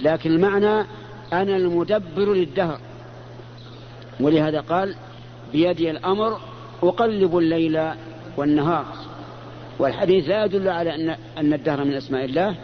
لكن 0.00 0.30
المعنى 0.30 0.86
أنا 1.32 1.56
المدبر 1.56 2.34
للدهر. 2.34 2.80
ولهذا 4.20 4.60
قال 4.60 4.94
بيدي 5.52 5.90
الأمر 5.90 6.40
أقلب 6.82 7.38
الليل 7.38 7.90
والنهار. 8.36 8.86
والحديث 9.78 10.28
لا 10.28 10.44
يدل 10.44 10.68
على 10.68 10.94
أن 10.94 11.16
أن 11.38 11.52
الدهر 11.52 11.84
من 11.84 11.94
أسماء 11.94 12.24
الله. 12.24 12.54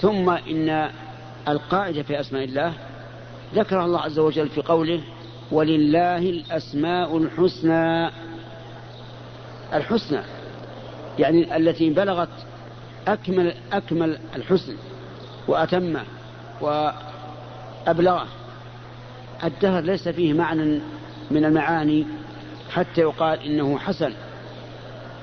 ثم 0.00 0.30
إن 0.30 0.90
القاعدة 1.48 2.02
في 2.02 2.20
أسماء 2.20 2.44
الله. 2.44 2.72
ذكر 3.54 3.84
الله 3.84 4.00
عز 4.00 4.18
وجل 4.18 4.48
في 4.48 4.62
قوله 4.62 5.00
ولله 5.52 6.18
الأسماء 6.18 7.16
الحسنى. 7.16 8.10
الحسنى. 9.74 10.41
يعني 11.18 11.56
التي 11.56 11.90
بلغت 11.90 12.28
أكمل 13.08 13.54
أكمل 13.72 14.18
الحسن 14.36 14.76
وأتمه 15.48 16.02
وأبلغه. 16.60 18.26
الدهر 19.44 19.82
ليس 19.82 20.08
فيه 20.08 20.32
معنى 20.32 20.80
من 21.30 21.44
المعاني 21.44 22.06
حتى 22.70 23.00
يقال 23.00 23.42
إنه 23.42 23.78
حسن. 23.78 24.12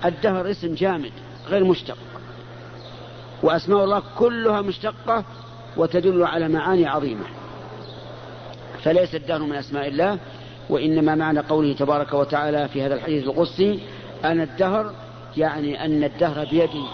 الدهر 0.06 0.52
اسم 0.52 0.74
جامد 0.74 1.12
غير 1.48 1.64
مشتق. 1.64 1.98
وأسماء 3.44 3.84
الله 3.84 4.04
كلها 4.18 4.62
مشتقة 4.62 5.24
وتدل 5.78 6.24
على 6.24 6.48
معاني 6.48 6.88
عظيمة. 6.88 7.26
فليس 8.84 9.16
الدهر 9.16 9.40
من 9.40 9.56
أسماء 9.56 9.88
الله 9.88 10.18
وإنما 10.70 11.16
معنى 11.16 11.40
قوله 11.40 11.74
تبارك 11.74 12.14
وتعالى 12.14 12.68
في 12.68 12.86
هذا 12.86 12.96
الحديث 12.96 13.24
القدسي 13.24 13.80
أنا 14.26 14.44
الدهر 14.44 14.94
يعني 15.38 15.86
أن 15.86 16.04
الدهر 16.04 16.46
بيدي 16.46 16.86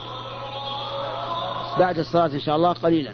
بعد 1.80 2.00
الصلاة 2.00 2.26
إن 2.26 2.40
شاء 2.40 2.56
الله 2.56 2.74
قليلا. 2.74 3.14